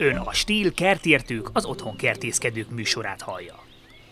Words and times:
Ön 0.00 0.16
a 0.16 0.32
Stíl 0.32 0.74
kertértők, 0.74 1.48
az 1.52 1.64
otthon 1.64 1.96
kertészkedők 1.96 2.70
műsorát 2.70 3.22
hallja. 3.22 3.64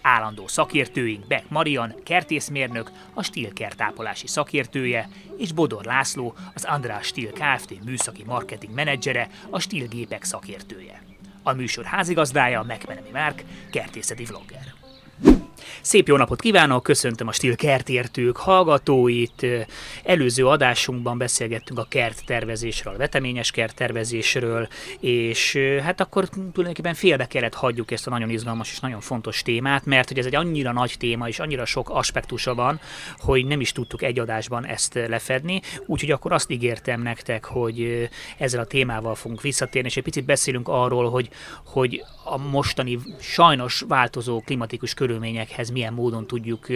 Állandó 0.02 0.46
szakértőink 0.46 1.26
Beck 1.26 1.48
Marian, 1.48 1.94
kertészmérnök, 2.04 2.90
a 3.14 3.22
Stíl 3.22 3.52
kertápolási 3.52 4.26
szakértője, 4.26 5.08
és 5.38 5.52
Bodor 5.52 5.84
László, 5.84 6.34
az 6.54 6.64
András 6.64 7.06
Stíl 7.06 7.30
Kft. 7.30 7.84
műszaki 7.84 8.24
marketing 8.24 8.74
menedzsere, 8.74 9.28
a 9.50 9.60
Stíl 9.60 9.86
gépek 9.86 10.24
szakértője. 10.24 11.02
A 11.42 11.52
műsor 11.52 11.84
házigazdája 11.84 12.62
Megmenemi 12.62 13.10
Márk, 13.12 13.44
kertészeti 13.70 14.24
vlogger. 14.24 14.77
Szép 15.80 16.08
jó 16.08 16.16
napot 16.16 16.40
kívánok, 16.40 16.82
köszöntöm 16.82 17.28
a 17.28 17.32
Stil 17.32 17.56
kertértők 17.56 18.36
hallgatóit. 18.36 19.46
Előző 20.04 20.46
adásunkban 20.46 21.18
beszélgettünk 21.18 21.78
a 21.78 21.86
kerttervezésről, 21.88 22.94
a 22.94 22.96
veteményes 22.96 23.50
kerttervezésről, 23.50 24.68
és 25.00 25.58
hát 25.82 26.00
akkor 26.00 26.28
tulajdonképpen 26.28 26.94
félbe 26.94 27.26
kellett 27.26 27.54
hagyjuk 27.54 27.90
ezt 27.90 28.06
a 28.06 28.10
nagyon 28.10 28.30
izgalmas 28.30 28.70
és 28.70 28.80
nagyon 28.80 29.00
fontos 29.00 29.42
témát, 29.42 29.84
mert 29.84 30.08
hogy 30.08 30.18
ez 30.18 30.26
egy 30.26 30.34
annyira 30.34 30.72
nagy 30.72 30.94
téma 30.98 31.28
és 31.28 31.38
annyira 31.38 31.64
sok 31.64 31.90
aspektusa 31.90 32.54
van, 32.54 32.80
hogy 33.18 33.46
nem 33.46 33.60
is 33.60 33.72
tudtuk 33.72 34.02
egy 34.02 34.18
adásban 34.18 34.66
ezt 34.66 34.94
lefedni, 34.94 35.60
úgyhogy 35.86 36.10
akkor 36.10 36.32
azt 36.32 36.50
ígértem 36.50 37.02
nektek, 37.02 37.44
hogy 37.44 38.08
ezzel 38.38 38.60
a 38.60 38.66
témával 38.66 39.14
fogunk 39.14 39.40
visszatérni, 39.40 39.88
és 39.88 39.96
egy 39.96 40.02
picit 40.02 40.24
beszélünk 40.24 40.68
arról, 40.68 41.10
hogy, 41.10 41.28
hogy 41.64 42.04
a 42.24 42.38
mostani 42.38 42.98
sajnos 43.20 43.84
változó 43.88 44.40
klimatikus 44.40 44.94
körülményekhez 44.94 45.67
milyen 45.70 45.92
módon 45.92 46.26
tudjuk 46.26 46.66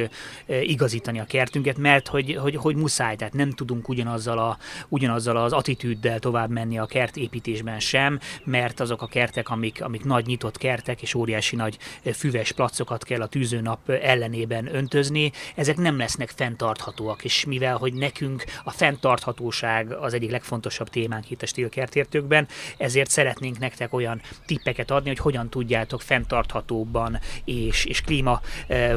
igazítani 0.46 1.20
a 1.20 1.24
kertünket, 1.24 1.78
mert 1.78 2.08
hogy, 2.08 2.36
hogy, 2.36 2.56
hogy 2.56 2.76
muszáj, 2.76 3.16
tehát 3.16 3.34
nem 3.34 3.50
tudunk 3.50 3.88
ugyanazzal, 3.88 4.38
a, 4.38 4.58
ugyanazzal 4.88 5.36
az 5.36 5.52
attitűddel 5.52 6.18
tovább 6.18 6.50
menni 6.50 6.78
a 6.78 6.86
kertépítésben 6.86 7.80
sem, 7.80 8.18
mert 8.44 8.80
azok 8.80 9.02
a 9.02 9.06
kertek, 9.06 9.48
amik, 9.48 9.82
amik 9.82 10.04
nagy 10.04 10.26
nyitott 10.26 10.58
kertek 10.58 11.02
és 11.02 11.14
óriási 11.14 11.56
nagy 11.56 11.78
füves 12.14 12.52
placokat 12.52 13.04
kell 13.04 13.20
a 13.20 13.26
tűzőnap 13.26 13.90
ellenében 13.90 14.74
öntözni, 14.74 15.32
ezek 15.54 15.76
nem 15.76 15.96
lesznek 15.96 16.28
fenntarthatóak, 16.28 17.24
és 17.24 17.44
mivel, 17.44 17.76
hogy 17.76 17.92
nekünk 17.92 18.44
a 18.64 18.70
fenntarthatóság 18.70 19.92
az 19.92 20.14
egyik 20.14 20.30
legfontosabb 20.30 20.88
témánk 20.88 21.30
itt 21.30 21.42
a 21.42 21.46
stílkertértőkben, 21.46 22.48
ezért 22.76 23.10
szeretnénk 23.10 23.58
nektek 23.58 23.92
olyan 23.92 24.20
tippeket 24.46 24.90
adni, 24.90 25.08
hogy 25.08 25.18
hogyan 25.18 25.48
tudjátok 25.48 26.02
fenntarthatóbban 26.02 27.18
és, 27.44 27.84
és 27.84 28.00
klíma 28.00 28.40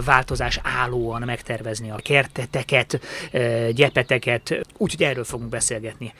változás 0.05 0.59
állóan 0.64 1.22
megtervezni 1.22 1.89
a 1.89 2.00
kerteteket, 2.03 3.00
gyepeteket. 3.72 4.66
Úgyhogy 4.77 5.03
erről 5.03 5.23
fogunk 5.23 5.50
beszélgetni 5.50 6.14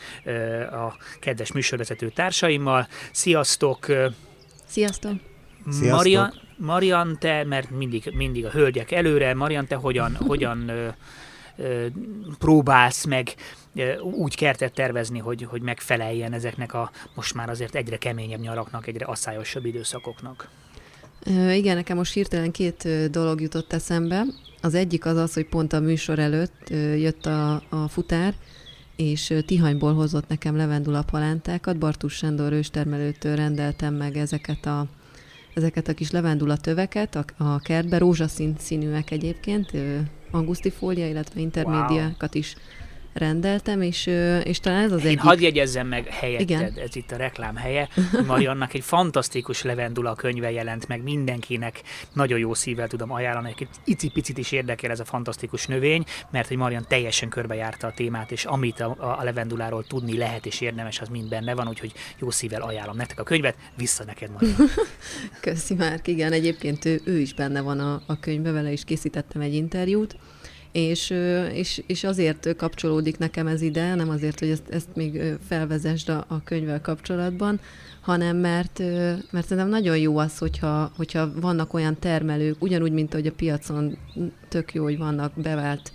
a 0.72 0.98
kedves 1.20 1.52
műsorvezető 1.52 2.10
társaimmal. 2.10 2.88
Sziasztok! 3.12 3.86
Sziasztok! 5.70 5.96
Marian, 5.96 6.34
Marian, 6.58 7.18
te, 7.20 7.44
mert 7.44 7.70
mindig, 7.70 8.12
mindig 8.14 8.46
a 8.46 8.50
hölgyek 8.50 8.92
előre, 8.92 9.34
Marian, 9.34 9.68
te 9.68 9.76
hogyan, 9.76 10.16
hogyan 10.28 10.70
ö, 10.70 10.88
ö, 11.58 11.86
próbálsz 12.40 13.06
meg 13.06 13.36
úgy 14.02 14.36
kertet 14.36 14.74
tervezni, 14.74 15.20
hogy, 15.20 15.48
hogy 15.50 15.62
megfeleljen 15.62 16.34
ezeknek 16.34 16.74
a 16.74 16.92
most 17.14 17.34
már 17.34 17.50
azért 17.50 17.76
egyre 17.76 17.98
keményebb 17.98 18.40
nyaraknak, 18.40 18.88
egyre 18.88 19.06
asszályosabb 19.06 19.66
időszakoknak? 19.66 20.50
Igen, 21.54 21.76
nekem 21.76 21.98
most 21.98 22.14
hirtelen 22.14 22.52
két 22.52 23.10
dolog 23.12 23.42
jutott 23.42 23.74
eszembe. 23.74 24.26
Az 24.62 24.74
egyik 24.74 25.06
az 25.06 25.18
az, 25.18 25.34
hogy 25.34 25.46
pont 25.46 25.74
a 25.74 25.80
műsor 25.80 26.20
előtt 26.20 26.70
jött 26.98 27.26
a, 27.26 27.54
a 27.70 27.88
futár, 27.88 28.34
és 28.96 29.34
Tihanyból 29.46 29.94
hozott 29.94 30.28
nekem 30.28 30.56
levendula 30.56 31.02
palántákat. 31.02 31.78
Bartus 31.78 32.14
Sándor 32.14 32.52
őstermelőtől 32.52 33.36
rendeltem 33.36 33.94
meg 33.94 34.18
ezeket 34.18 34.66
a, 34.66 34.88
ezeket 35.54 35.88
a 35.88 35.94
kis 35.94 36.12
levendula 36.12 36.58
töveket 36.58 37.16
a, 37.16 37.26
a 37.38 37.60
kertbe, 37.60 37.98
rózsaszín 37.98 38.56
színűek 38.60 39.12
egyébként, 39.12 39.72
angusztifólia, 40.32 41.08
illetve 41.08 41.40
intermédiákat 41.40 42.36
wow. 42.36 42.44
Rendeltem, 43.16 43.82
és, 43.82 44.06
és 44.44 44.60
talán 44.60 44.84
ez 44.84 44.92
az 44.92 45.00
Én 45.00 45.06
egyik... 45.06 45.20
hadd 45.20 45.42
jegyezzem 45.42 45.88
meg 45.88 46.08
helyetted, 46.08 46.50
Igen. 46.50 46.74
ez 46.78 46.96
itt 46.96 47.12
a 47.12 47.16
reklám 47.16 47.56
helye. 47.56 47.90
Mariannak 48.28 48.74
egy 48.74 48.84
fantasztikus 48.84 49.62
levendula 49.62 50.16
könyve 50.16 50.52
jelent 50.52 50.88
meg, 50.88 51.04
mindenkinek 51.04 51.82
nagyon 52.14 52.40
jó 52.40 52.54
szívvel 52.54 52.88
tudom 52.88 53.12
ajánlani, 53.12 53.54
egy 53.58 53.68
icipicit 53.84 54.38
is 54.38 54.52
érdekel 54.52 54.92
ez 54.92 55.00
a 55.00 55.06
fantasztikus 55.06 55.68
növény, 55.68 56.04
mert 56.32 56.48
hogy 56.48 56.58
Marian 56.58 56.86
teljesen 56.88 57.30
körbejárta 57.30 57.88
a 57.88 57.92
témát, 57.92 58.32
és 58.32 58.46
amit 58.46 58.80
a, 58.80 59.18
a 59.20 59.24
levenduláról 59.24 59.84
tudni 59.84 60.18
lehet 60.18 60.46
és 60.46 60.62
érdemes, 60.62 61.00
az 61.00 61.08
mind 61.08 61.30
benne 61.30 61.54
van, 61.54 61.68
úgyhogy 61.68 61.94
jó 62.20 62.30
szívvel 62.30 62.62
ajánlom 62.62 62.96
nektek 62.96 63.20
a 63.20 63.24
könyvet, 63.24 63.56
vissza 63.78 64.04
neked 64.04 64.32
Marian. 64.32 64.56
Köszi 65.42 65.74
Márk, 65.74 66.08
igen, 66.08 66.32
egyébként 66.32 66.86
ő, 66.86 67.02
ő 67.06 67.20
is 67.20 67.34
benne 67.34 67.62
van 67.62 67.80
a, 67.80 68.02
a 68.06 68.20
könyvbe, 68.20 68.52
vele 68.52 68.72
is 68.72 68.84
készítettem 68.84 69.42
egy 69.42 69.54
interjút, 69.54 70.16
és, 70.76 71.14
és, 71.54 71.84
és 71.88 72.04
azért 72.04 72.56
kapcsolódik 72.56 73.18
nekem 73.18 73.48
ez 73.48 73.62
ide, 73.62 73.96
nem 73.96 74.10
azért, 74.10 74.40
hogy 74.40 74.50
ezt, 74.50 74.70
ezt 74.70 74.88
még 74.94 75.22
felvezesd 75.48 76.10
a, 76.10 76.26
a 76.28 76.44
könyvvel 76.44 76.82
kapcsolatban, 76.82 77.60
hanem 78.02 78.38
mert, 78.38 78.80
mert 79.32 79.48
szerintem 79.48 79.70
nagyon 79.70 79.98
jó 79.98 80.18
az, 80.18 80.38
hogyha, 80.38 80.92
hogyha 80.96 81.32
vannak 81.40 81.74
olyan 81.74 82.00
termelők, 82.00 82.64
ugyanúgy, 82.64 82.92
mint 82.92 83.14
ahogy 83.14 83.28
a 83.28 83.32
piacon 83.32 83.98
tök 84.50 84.74
jó, 84.74 84.84
hogy 84.84 84.98
vannak 84.98 85.32
bevált 85.42 85.92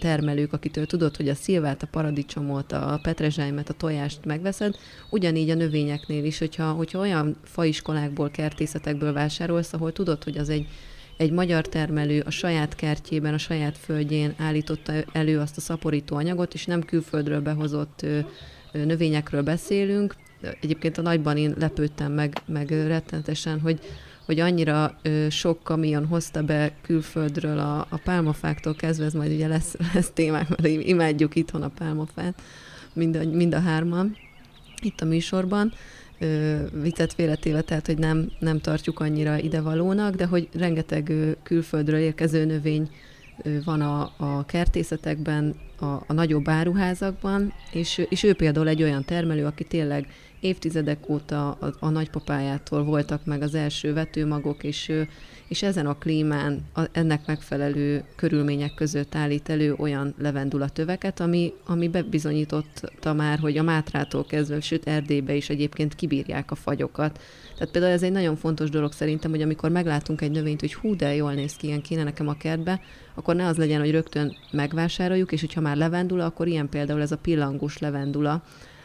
termelők, 0.00 0.52
akitől 0.52 0.86
tudod, 0.86 1.16
hogy 1.16 1.28
a 1.28 1.34
szilvát, 1.34 1.82
a 1.82 1.88
paradicsomot, 1.90 2.72
a 2.72 3.00
petrezsájmet, 3.02 3.68
a 3.68 3.74
tojást 3.74 4.24
megveszed, 4.24 4.74
ugyanígy 5.10 5.50
a 5.50 5.54
növényeknél 5.54 6.24
is, 6.24 6.38
hogyha, 6.38 6.72
hogyha 6.72 6.98
olyan 6.98 7.36
faiskolákból, 7.44 8.30
kertészetekből 8.30 9.12
vásárolsz, 9.12 9.72
ahol 9.72 9.92
tudod, 9.92 10.24
hogy 10.24 10.38
az 10.38 10.48
egy 10.48 10.66
egy 11.16 11.30
magyar 11.30 11.68
termelő 11.68 12.20
a 12.26 12.30
saját 12.30 12.74
kertjében, 12.74 13.34
a 13.34 13.38
saját 13.38 13.78
földjén 13.78 14.34
állította 14.38 14.92
elő 15.12 15.38
azt 15.38 15.56
a 15.56 15.60
szaporító 15.60 16.16
anyagot, 16.16 16.54
és 16.54 16.66
nem 16.66 16.82
külföldről 16.82 17.40
behozott 17.40 18.06
növényekről 18.72 19.42
beszélünk. 19.42 20.14
Egyébként 20.60 20.98
a 20.98 21.02
nagyban 21.02 21.36
én 21.36 21.54
lepődtem 21.58 22.12
meg, 22.12 22.36
meg 22.46 22.70
rettenetesen, 22.70 23.60
hogy, 23.60 23.78
hogy 24.24 24.40
annyira 24.40 24.98
ö, 25.02 25.26
sok 25.30 25.62
kamion 25.62 26.06
hozta 26.06 26.42
be 26.42 26.72
külföldről 26.82 27.58
a, 27.58 27.86
a 27.90 28.00
pálmafáktól 28.04 28.74
kezdve, 28.74 29.04
ez 29.04 29.12
majd 29.12 29.32
ugye 29.32 29.46
lesz, 29.46 29.74
lesz 29.94 30.10
témák, 30.14 30.48
mert 30.48 30.66
imádjuk 30.66 31.34
itthon 31.34 31.62
a 31.62 31.68
pálmafát, 31.68 32.42
mind 32.92 33.16
a, 33.16 33.24
mind 33.24 33.54
a 33.54 33.60
hárman 33.60 34.16
itt 34.82 35.00
a 35.00 35.04
műsorban 35.04 35.72
viccet 36.82 37.12
félretéve, 37.12 37.60
tehát 37.60 37.86
hogy 37.86 37.98
nem, 37.98 38.30
nem 38.38 38.60
tartjuk 38.60 39.00
annyira 39.00 39.38
idevalónak, 39.38 40.14
de 40.14 40.26
hogy 40.26 40.48
rengeteg 40.54 41.12
külföldről 41.42 41.98
érkező 41.98 42.44
növény 42.44 42.90
van 43.64 43.80
a, 43.80 44.12
a 44.16 44.44
kertészetekben, 44.44 45.54
a, 45.78 45.84
a 46.06 46.12
nagyobb 46.12 46.48
áruházakban, 46.48 47.52
és, 47.72 48.06
és 48.08 48.22
ő 48.22 48.34
például 48.34 48.68
egy 48.68 48.82
olyan 48.82 49.04
termelő, 49.04 49.44
aki 49.44 49.64
tényleg 49.64 50.06
évtizedek 50.40 51.08
óta 51.08 51.50
a, 51.50 51.74
a 51.78 51.88
nagypapájától 51.88 52.84
voltak 52.84 53.24
meg 53.24 53.42
az 53.42 53.54
első 53.54 53.92
vetőmagok, 53.92 54.64
és, 54.64 54.92
és 55.52 55.62
ezen 55.62 55.86
a 55.86 55.98
klímán, 55.98 56.60
a, 56.74 56.80
ennek 56.92 57.26
megfelelő 57.26 58.04
körülmények 58.16 58.74
között 58.74 59.14
állít 59.14 59.48
elő 59.48 59.74
olyan 59.78 60.14
levendula 60.18 60.68
töveket, 60.68 61.20
ami, 61.20 61.52
ami 61.66 61.88
bebizonyította 61.88 63.12
már, 63.12 63.38
hogy 63.38 63.58
a 63.58 63.62
Mátrától 63.62 64.24
kezdve, 64.26 64.60
sőt 64.60 64.86
Erdélybe 64.86 65.34
is 65.34 65.48
egyébként 65.48 65.94
kibírják 65.94 66.50
a 66.50 66.54
fagyokat. 66.54 67.20
Tehát 67.54 67.72
például 67.72 67.92
ez 67.92 68.02
egy 68.02 68.12
nagyon 68.12 68.36
fontos 68.36 68.70
dolog 68.70 68.92
szerintem, 68.92 69.30
hogy 69.30 69.42
amikor 69.42 69.70
meglátunk 69.70 70.20
egy 70.20 70.30
növényt, 70.30 70.60
hogy 70.60 70.74
hú, 70.74 70.96
de 70.96 71.14
jól 71.14 71.32
néz 71.32 71.56
ki, 71.56 71.66
ilyen 71.66 71.82
kéne 71.82 72.02
nekem 72.02 72.28
a 72.28 72.36
kertbe, 72.36 72.80
akkor 73.14 73.36
ne 73.36 73.46
az 73.46 73.56
legyen, 73.56 73.80
hogy 73.80 73.90
rögtön 73.90 74.36
megvásároljuk, 74.50 75.32
és 75.32 75.40
hogyha 75.40 75.60
már 75.60 75.76
levendula, 75.76 76.24
akkor 76.24 76.46
ilyen 76.46 76.68
például 76.68 77.00
ez 77.00 77.12
a 77.12 77.16
pillangós 77.16 77.78
levendula, 77.78 78.42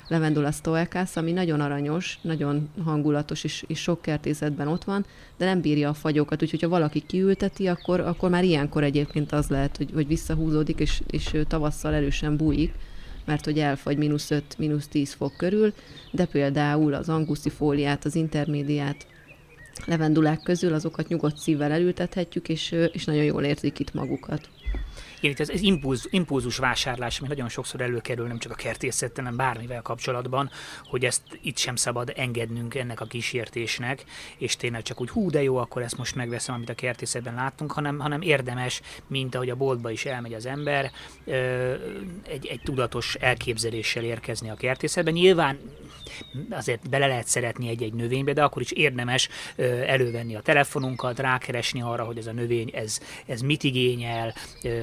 Levendula 0.08 0.52
stoekász, 0.52 1.16
ami 1.16 1.32
nagyon 1.32 1.62
aranyos, 1.62 2.20
nagyon 2.22 2.70
hangulatos, 2.84 3.44
és, 3.44 3.64
és 3.68 3.82
sok 3.82 4.02
kertészetben 4.02 4.68
ott 4.68 4.84
van, 4.84 5.06
de 5.38 5.46
nem 5.46 5.62
bírja 5.62 5.90
a 5.90 5.94
fagyokat, 5.94 6.42
úgyhogy 6.42 6.62
ha 6.62 6.70
valaki 6.70 7.04
kiülteti, 7.08 7.68
akkor, 7.68 8.00
akkor 8.00 8.30
már 8.30 8.44
ilyenkor 8.44 8.84
egyébként 8.84 9.32
az 9.32 9.48
lehet, 9.48 9.78
hogy, 9.78 9.90
hogy 9.94 10.08
visszahúzódik, 10.08 10.80
és, 10.80 11.02
és 11.08 11.36
tavasszal 11.48 11.94
erősen 11.94 12.38
bújik, 12.38 12.74
mert 13.26 13.46
hogy 13.46 13.60
elfagy 13.60 13.98
mínusz 13.98 14.32
5, 14.32 14.58
mínusz 14.58 14.88
10 14.88 15.14
fok 15.14 15.34
körül, 15.38 15.74
de 16.12 16.26
például 16.26 16.94
az 16.94 17.10
angusztifóliát, 17.10 18.06
az 18.06 18.16
intermédiát, 18.16 19.08
levendulák 19.86 20.42
közül 20.44 20.74
azokat 20.74 21.08
nyugodt 21.08 21.38
szívvel 21.38 21.72
elültethetjük, 21.72 22.50
és, 22.50 22.76
és 22.92 23.06
nagyon 23.06 23.24
jól 23.24 23.44
érzik 23.44 23.80
itt 23.80 23.94
magukat. 23.94 24.50
Igen, 25.20 25.32
itt 25.32 25.40
ez, 25.40 25.50
ez 25.50 25.62
impulz, 25.62 26.08
impulzus 26.10 26.58
vásárlás, 26.58 27.20
ami 27.20 27.28
nagyon 27.28 27.50
sokszor 27.50 27.82
előkerül, 27.82 28.28
nem 28.28 28.38
csak 28.38 28.52
a 28.52 28.56
kertészettel, 28.56 29.24
hanem 29.24 29.38
bármivel 29.38 29.82
kapcsolatban, 29.82 30.50
hogy 30.86 31.06
ezt 31.06 31.22
itt 31.42 31.58
sem 31.58 31.76
szabad 31.76 32.14
engednünk 32.16 32.76
ennek 32.76 33.02
a 33.02 33.06
kísértésnek, 33.06 34.04
és 34.38 34.56
tényleg 34.56 34.82
csak 34.82 35.02
úgy 35.02 35.10
hú, 35.10 35.30
de 35.30 35.44
jó, 35.44 35.58
akkor 35.58 35.82
ezt 35.82 35.98
most 35.98 36.16
megveszem, 36.16 36.56
amit 36.56 36.70
a 36.70 36.76
kertészetben 36.76 37.34
láttunk, 37.34 37.72
hanem, 37.72 38.00
hanem 38.00 38.22
érdemes, 38.22 38.82
mint 39.08 39.36
ahogy 39.36 39.50
a 39.50 39.56
boltba 39.56 39.92
is 39.92 40.06
elmegy 40.06 40.34
az 40.34 40.46
ember, 40.46 40.92
egy, 42.28 42.46
egy 42.46 42.62
tudatos 42.64 43.16
elképzeléssel 43.16 44.04
érkezni 44.04 44.50
a 44.50 44.56
kertészetben. 44.56 45.14
Nyilván 45.14 45.60
azért 46.50 46.90
bele 46.90 47.08
lehet 47.08 47.28
szeretni 47.28 47.70
egy-egy 47.70 47.94
növénybe, 47.94 48.34
de 48.34 48.44
akkor 48.44 48.62
is 48.62 48.72
érdemes 48.72 49.30
elővenni 49.86 50.36
a 50.36 50.42
telefonunkat, 50.42 51.20
rákeresni 51.20 51.82
arra, 51.82 52.04
hogy 52.04 52.18
ez 52.18 52.28
a 52.28 52.32
növény, 52.32 52.70
ez, 52.74 53.00
ez 53.26 53.42
mit 53.42 53.64
igényel, 53.64 54.34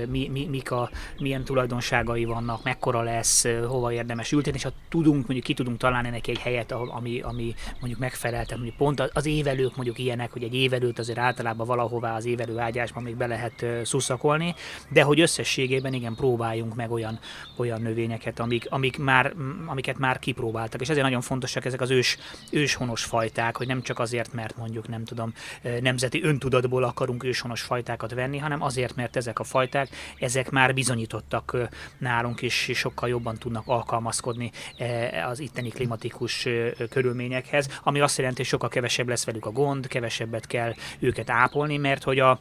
mi, 0.08 0.23
mi, 0.32 0.46
mik 0.50 0.70
a, 0.70 0.90
milyen 1.18 1.44
tulajdonságai 1.44 2.24
vannak, 2.24 2.62
mekkora 2.62 3.02
lesz, 3.02 3.44
hova 3.66 3.92
érdemes 3.92 4.32
ültetni, 4.32 4.58
és 4.58 4.64
ha 4.64 4.72
tudunk, 4.88 5.16
mondjuk 5.16 5.44
ki 5.44 5.54
tudunk 5.54 5.78
találni 5.78 6.08
neki 6.08 6.30
egy 6.30 6.38
helyet, 6.38 6.72
ami, 6.72 7.20
ami 7.20 7.54
mondjuk 7.80 8.00
megfelel, 8.00 8.44
tehát 8.44 8.56
mondjuk 8.56 8.76
pont 8.76 9.00
az 9.00 9.26
évelők 9.26 9.76
mondjuk 9.76 9.98
ilyenek, 9.98 10.32
hogy 10.32 10.42
egy 10.42 10.54
évelőt 10.54 10.98
azért 10.98 11.18
általában 11.18 11.66
valahová 11.66 12.16
az 12.16 12.24
évelő 12.24 12.58
ágyásban 12.58 13.02
még 13.02 13.16
be 13.16 13.26
lehet 13.26 13.66
szuszakolni, 13.82 14.54
de 14.88 15.02
hogy 15.02 15.20
összességében 15.20 15.92
igen, 15.92 16.14
próbáljunk 16.14 16.74
meg 16.74 16.90
olyan, 16.90 17.18
olyan 17.56 17.82
növényeket, 17.82 18.40
amik, 18.40 18.66
amik 18.70 18.98
már, 18.98 19.34
amiket 19.66 19.98
már 19.98 20.18
kipróbáltak, 20.18 20.80
és 20.80 20.88
ezért 20.88 21.04
nagyon 21.04 21.20
fontosak 21.20 21.64
ezek 21.64 21.80
az 21.80 21.90
ős, 21.90 22.18
őshonos 22.50 23.04
fajták, 23.04 23.56
hogy 23.56 23.66
nem 23.66 23.82
csak 23.82 23.98
azért, 23.98 24.32
mert 24.32 24.56
mondjuk 24.56 24.88
nem 24.88 25.04
tudom, 25.04 25.32
nemzeti 25.80 26.22
öntudatból 26.22 26.84
akarunk 26.84 27.24
őshonos 27.24 27.62
fajtákat 27.62 28.14
venni, 28.14 28.38
hanem 28.38 28.62
azért, 28.62 28.96
mert 28.96 29.16
ezek 29.16 29.38
a 29.38 29.44
fajták, 29.44 29.88
ezek 30.18 30.50
már 30.50 30.74
bizonyítottak 30.74 31.56
nálunk, 31.98 32.42
és 32.42 32.70
sokkal 32.74 33.08
jobban 33.08 33.36
tudnak 33.36 33.66
alkalmazkodni 33.66 34.50
az 35.26 35.40
itteni 35.40 35.68
klimatikus 35.68 36.48
körülményekhez, 36.90 37.80
ami 37.82 38.00
azt 38.00 38.18
jelenti, 38.18 38.36
hogy 38.36 38.46
sokkal 38.50 38.68
kevesebb 38.68 39.08
lesz 39.08 39.24
velük 39.24 39.46
a 39.46 39.50
gond, 39.50 39.86
kevesebbet 39.86 40.46
kell 40.46 40.74
őket 40.98 41.30
ápolni, 41.30 41.76
mert 41.76 42.02
hogy 42.02 42.18
a 42.18 42.40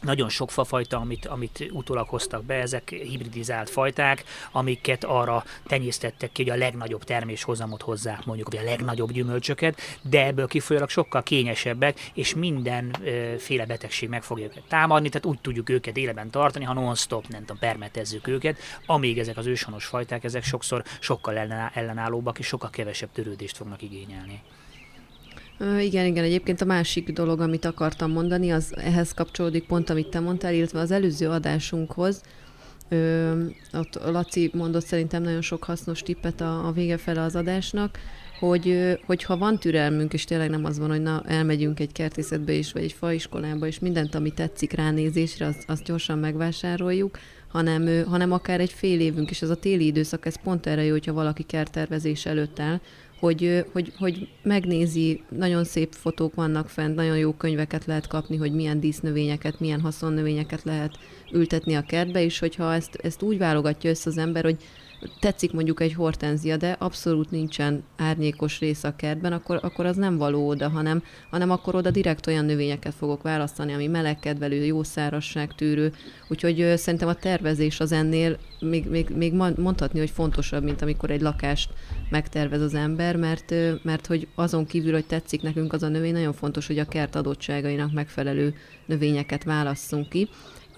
nagyon 0.00 0.28
sok 0.28 0.50
fafajta, 0.50 0.96
amit, 0.96 1.26
amit 1.26 1.68
utólag 1.70 2.08
hoztak 2.08 2.44
be, 2.44 2.54
ezek 2.54 2.88
hibridizált 2.88 3.70
fajták, 3.70 4.24
amiket 4.52 5.04
arra 5.04 5.44
tenyésztettek 5.66 6.32
ki, 6.32 6.42
hogy 6.42 6.52
a 6.52 6.56
legnagyobb 6.56 7.04
terméshozamot 7.04 7.82
hozzák, 7.82 8.24
mondjuk, 8.24 8.48
vagy 8.50 8.58
a 8.58 8.64
legnagyobb 8.64 9.12
gyümölcsöket, 9.12 9.80
de 10.02 10.26
ebből 10.26 10.46
kifolyólag 10.46 10.88
sokkal 10.88 11.22
kényesebbek, 11.22 12.10
és 12.14 12.34
mindenféle 12.34 13.66
betegség 13.66 14.08
meg 14.08 14.22
fogja 14.22 14.44
őket 14.44 14.62
támadni, 14.68 15.08
tehát 15.08 15.26
úgy 15.26 15.40
tudjuk 15.40 15.68
őket 15.68 15.96
éleben 15.96 16.30
tartani, 16.30 16.64
ha 16.64 16.72
non-stop, 16.72 17.28
nem 17.28 17.40
tudom, 17.40 17.58
permetezzük 17.58 18.26
őket, 18.26 18.58
amíg 18.86 19.18
ezek 19.18 19.36
az 19.36 19.46
őshonos 19.46 19.84
fajták, 19.84 20.24
ezek 20.24 20.44
sokszor 20.44 20.82
sokkal 21.00 21.36
ellenállóbbak, 21.74 22.38
és 22.38 22.46
sokkal 22.46 22.70
kevesebb 22.70 23.12
törődést 23.12 23.56
fognak 23.56 23.82
igényelni. 23.82 24.42
Igen, 25.60 26.06
igen, 26.06 26.24
egyébként 26.24 26.60
a 26.60 26.64
másik 26.64 27.12
dolog, 27.12 27.40
amit 27.40 27.64
akartam 27.64 28.10
mondani, 28.10 28.50
az 28.50 28.74
ehhez 28.76 29.14
kapcsolódik 29.14 29.66
pont, 29.66 29.90
amit 29.90 30.08
te 30.08 30.20
mondtál, 30.20 30.54
illetve 30.54 30.80
az 30.80 30.90
előző 30.90 31.28
adásunkhoz. 31.28 32.22
Ö, 32.88 33.32
ott 33.72 34.00
Laci 34.04 34.50
mondott 34.54 34.84
szerintem 34.84 35.22
nagyon 35.22 35.42
sok 35.42 35.64
hasznos 35.64 36.02
tippet 36.02 36.40
a, 36.40 36.66
a 36.66 36.72
vége 36.72 36.96
fele 36.96 37.22
az 37.22 37.36
adásnak, 37.36 37.98
hogy, 38.38 38.98
hogy 39.06 39.22
ha 39.22 39.36
van 39.36 39.58
türelmünk, 39.58 40.12
és 40.12 40.24
tényleg 40.24 40.50
nem 40.50 40.64
az 40.64 40.78
van, 40.78 40.88
hogy 40.88 41.02
na, 41.02 41.22
elmegyünk 41.26 41.80
egy 41.80 41.92
kertészetbe 41.92 42.52
is, 42.52 42.72
vagy 42.72 42.82
egy 42.82 42.92
faiskolába, 42.92 43.66
és 43.66 43.78
mindent, 43.78 44.14
ami 44.14 44.30
tetszik 44.30 44.72
ránézésre, 44.72 45.46
azt, 45.46 45.64
azt 45.66 45.84
gyorsan 45.84 46.18
megvásároljuk, 46.18 47.18
hanem, 47.48 48.04
hanem 48.06 48.32
akár 48.32 48.60
egy 48.60 48.72
fél 48.72 49.00
évünk, 49.00 49.30
és 49.30 49.42
ez 49.42 49.50
a 49.50 49.56
téli 49.56 49.86
időszak, 49.86 50.26
ez 50.26 50.42
pont 50.42 50.66
erre 50.66 50.84
jó, 50.84 50.90
hogyha 50.90 51.12
valaki 51.12 51.42
kerttervezés 51.42 52.26
előtt 52.26 52.60
áll, 52.60 52.80
hogy, 53.18 53.64
hogy, 53.72 53.92
hogy 53.98 54.28
megnézi, 54.42 55.22
nagyon 55.28 55.64
szép 55.64 55.92
fotók 55.92 56.34
vannak 56.34 56.68
fent, 56.68 56.94
nagyon 56.94 57.18
jó 57.18 57.32
könyveket 57.32 57.84
lehet 57.84 58.06
kapni, 58.06 58.36
hogy 58.36 58.52
milyen 58.52 58.80
dísznövényeket, 58.80 59.60
milyen 59.60 59.80
haszonnövényeket 59.80 60.62
lehet 60.64 60.98
ültetni 61.32 61.74
a 61.74 61.82
kertbe, 61.82 62.22
és 62.22 62.38
hogyha 62.38 62.74
ezt, 62.74 62.94
ezt 62.94 63.22
úgy 63.22 63.38
válogatja 63.38 63.90
össze 63.90 64.10
az 64.10 64.18
ember, 64.18 64.44
hogy 64.44 64.56
tetszik 65.20 65.52
mondjuk 65.52 65.80
egy 65.80 65.94
hortenzia, 65.94 66.56
de 66.56 66.76
abszolút 66.78 67.30
nincsen 67.30 67.82
árnyékos 67.96 68.58
rész 68.58 68.84
a 68.84 68.96
kertben, 68.96 69.32
akkor, 69.32 69.58
akkor 69.62 69.86
az 69.86 69.96
nem 69.96 70.16
való 70.16 70.48
oda, 70.48 70.68
hanem, 70.68 71.02
hanem 71.30 71.50
akkor 71.50 71.74
oda 71.74 71.90
direkt 71.90 72.26
olyan 72.26 72.44
növényeket 72.44 72.94
fogok 72.94 73.22
választani, 73.22 73.72
ami 73.72 73.86
melegkedvelő, 73.86 74.64
jó 74.64 74.82
szárasság 74.82 75.54
tűrő. 75.54 75.92
Úgyhogy 76.28 76.72
szerintem 76.76 77.08
a 77.08 77.14
tervezés 77.14 77.80
az 77.80 77.92
ennél 77.92 78.38
még, 78.60 78.88
még, 78.88 79.08
még 79.08 79.32
mondhatni, 79.32 79.98
hogy 79.98 80.10
fontosabb, 80.10 80.62
mint 80.62 80.82
amikor 80.82 81.10
egy 81.10 81.20
lakást 81.20 81.70
megtervez 82.10 82.60
az 82.60 82.74
ember, 82.74 83.16
mert, 83.16 83.54
mert 83.82 84.06
hogy 84.06 84.28
azon 84.34 84.66
kívül, 84.66 84.92
hogy 84.92 85.06
tetszik 85.06 85.42
nekünk 85.42 85.72
az 85.72 85.82
a 85.82 85.88
növény, 85.88 86.12
nagyon 86.12 86.32
fontos, 86.32 86.66
hogy 86.66 86.78
a 86.78 86.84
kert 86.84 87.14
adottságainak 87.14 87.92
megfelelő 87.92 88.54
növényeket 88.86 89.44
válasszunk 89.44 90.08
ki 90.08 90.28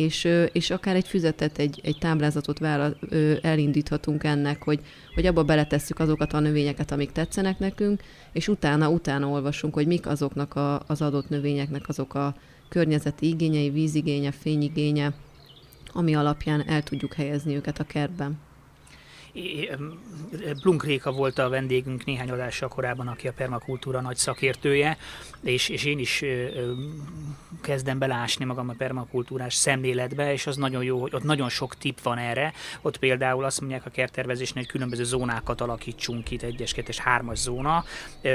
és, 0.00 0.28
és 0.52 0.70
akár 0.70 0.96
egy 0.96 1.08
füzetet, 1.08 1.58
egy, 1.58 1.80
egy 1.82 1.96
táblázatot 1.98 2.58
vála, 2.58 2.94
elindíthatunk 3.42 4.24
ennek, 4.24 4.62
hogy, 4.62 4.80
hogy 5.14 5.26
abba 5.26 5.44
beletesszük 5.44 5.98
azokat 5.98 6.32
a 6.32 6.40
növényeket, 6.40 6.90
amik 6.90 7.12
tetszenek 7.12 7.58
nekünk, 7.58 8.02
és 8.32 8.48
utána, 8.48 8.88
utána 8.88 9.28
olvasunk, 9.28 9.74
hogy 9.74 9.86
mik 9.86 10.06
azoknak 10.06 10.54
a, 10.54 10.82
az 10.86 11.02
adott 11.02 11.28
növényeknek 11.28 11.88
azok 11.88 12.14
a 12.14 12.34
környezeti 12.68 13.28
igényei, 13.28 13.70
vízigénye, 13.70 14.30
fényigénye, 14.30 15.12
ami 15.92 16.14
alapján 16.14 16.68
el 16.68 16.82
tudjuk 16.82 17.14
helyezni 17.14 17.54
őket 17.54 17.78
a 17.78 17.84
kertben. 17.84 18.38
Blunk 20.62 20.84
Réka 20.84 21.12
volt 21.12 21.38
a 21.38 21.48
vendégünk 21.48 22.04
néhány 22.04 22.30
adással 22.30 22.68
korábban, 22.68 23.08
aki 23.08 23.28
a 23.28 23.32
permakultúra 23.32 24.00
nagy 24.00 24.16
szakértője, 24.16 24.98
és, 25.42 25.68
és 25.68 25.84
én 25.84 25.98
is 25.98 26.24
kezdem 27.60 27.98
belásni 27.98 28.44
magam 28.44 28.68
a 28.68 28.74
permakultúrás 28.78 29.54
szemléletbe, 29.54 30.32
és 30.32 30.46
az 30.46 30.56
nagyon 30.56 30.84
jó, 30.84 31.00
hogy 31.00 31.14
ott 31.14 31.22
nagyon 31.22 31.48
sok 31.48 31.76
tip 31.76 32.02
van 32.02 32.18
erre. 32.18 32.52
Ott 32.80 32.98
például 32.98 33.44
azt 33.44 33.60
mondják 33.60 33.86
a 33.86 33.90
kerttervezésnél, 33.90 34.62
hogy 34.62 34.72
különböző 34.72 35.04
zónákat 35.04 35.60
alakítsunk 35.60 36.30
itt, 36.30 36.42
egyes, 36.42 36.72
kettes, 36.72 36.98
hármas 36.98 37.38
zóna 37.38 37.84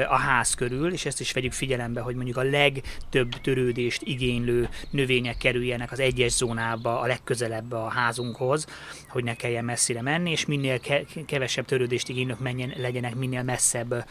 a 0.10 0.16
ház 0.16 0.54
körül, 0.54 0.94
és 0.94 1.06
ezt 1.06 1.20
is 1.20 1.32
vegyük 1.32 1.54
figyelembe, 1.54 2.02
hogy 2.02 2.16
mondjuk 2.16 2.38
a 2.38 2.44
legtöbb 2.44 3.30
törődést 3.30 4.02
igénylő 4.02 4.70
növények 4.90 5.38
kerüljenek 5.38 5.92
az 5.92 6.00
egyes 6.00 6.32
zónába, 6.32 7.00
a 7.00 7.06
legközelebb 7.06 7.72
a 7.72 7.88
házunkhoz, 7.88 8.68
hogy 9.10 9.24
ne 9.24 9.36
kelljen 9.36 9.66
messzire 9.66 10.02
menni, 10.02 10.32
és 10.32 10.46
minél 10.46 10.80
kevesebb 11.26 11.66
törődést 11.66 12.10
igénylők 12.10 12.40
menjen, 12.40 12.74
legyenek 12.78 13.16
minél 13.16 13.44
messzebb 13.44 13.92
a, 13.92 14.06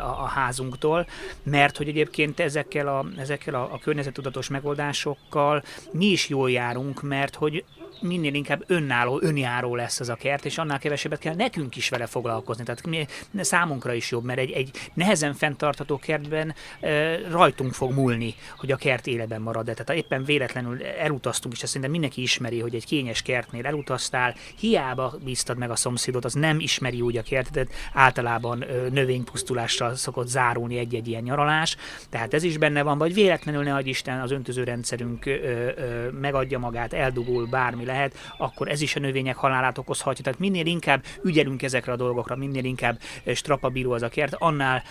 a 0.00 0.26
házunktól, 0.26 1.06
mert 1.42 1.76
hogy 1.76 1.88
egyébként 1.88 2.40
ezekkel 2.40 2.88
a, 2.88 3.06
ezekkel 3.16 3.54
a, 3.54 3.72
a 3.72 3.78
környezetudatos 3.78 4.48
megoldásokkal. 4.52 5.62
Mi 5.92 6.06
is 6.06 6.28
jól 6.28 6.50
járunk, 6.50 7.02
mert 7.02 7.34
hogy 7.34 7.64
minél 8.02 8.34
inkább 8.34 8.64
önálló, 8.66 9.18
önjáró 9.22 9.74
lesz 9.74 10.00
ez 10.00 10.08
a 10.08 10.14
kert, 10.14 10.44
és 10.44 10.58
annál 10.58 10.78
kevesebbet 10.78 11.18
kell 11.18 11.34
nekünk 11.34 11.76
is 11.76 11.88
vele 11.88 12.06
foglalkozni. 12.06 12.64
Tehát 12.64 12.86
mi, 12.86 13.06
számunkra 13.40 13.92
is 13.92 14.10
jobb, 14.10 14.24
mert 14.24 14.38
egy, 14.38 14.50
egy 14.50 14.70
nehezen 14.94 15.34
fenntartható 15.34 15.98
kertben 15.98 16.54
e, 16.80 17.18
rajtunk 17.30 17.72
fog 17.72 17.92
múlni, 17.92 18.34
hogy 18.56 18.72
a 18.72 18.76
kert 18.76 19.06
éleben 19.06 19.40
marad. 19.40 19.64
De 19.64 19.74
tehát 19.74 20.02
éppen 20.02 20.24
véletlenül 20.24 20.84
elutaztunk, 20.84 21.54
és 21.54 21.62
ezt 21.62 21.72
szerintem 21.72 21.90
mindenki 21.90 22.22
ismeri, 22.22 22.60
hogy 22.60 22.74
egy 22.74 22.86
kényes 22.86 23.22
kertnél 23.22 23.66
elutaztál, 23.66 24.34
hiába 24.58 25.14
bíztad 25.24 25.58
meg 25.58 25.70
a 25.70 25.76
szomszédot, 25.76 26.24
az 26.24 26.32
nem 26.32 26.60
ismeri 26.60 27.00
úgy 27.00 27.16
a 27.16 27.22
kertet, 27.22 27.72
általában 27.92 28.64
növénypusztulással 28.90 29.94
szokott 29.94 30.28
zárulni 30.28 30.78
egy-egy 30.78 31.08
ilyen 31.08 31.22
nyaralás, 31.22 31.76
tehát 32.08 32.34
ez 32.34 32.42
is 32.42 32.58
benne 32.58 32.82
van, 32.82 32.98
vagy 32.98 33.14
véletlenül 33.14 33.62
ne 33.62 33.80
Isten 33.82 34.20
az 34.20 34.30
öntözőrendszerünk 34.30 35.26
ö, 35.26 35.30
ö, 35.30 36.10
megadja 36.10 36.58
magát, 36.58 36.92
eldugul, 36.92 37.46
bármi 37.46 37.84
lehet, 37.92 38.16
akkor 38.38 38.68
ez 38.68 38.80
is 38.80 38.96
a 38.96 39.00
növények 39.00 39.36
halálát 39.36 39.78
okozhatja. 39.78 40.24
Tehát 40.24 40.38
minél 40.38 40.66
inkább 40.66 41.04
ügyelünk 41.22 41.62
ezekre 41.62 41.92
a 41.92 41.96
dolgokra, 41.96 42.36
minél 42.36 42.64
inkább 42.64 42.98
eh, 43.24 43.34
strapabíró 43.34 43.92
az 43.92 44.02
a 44.02 44.08
kert, 44.08 44.34
annál 44.38 44.82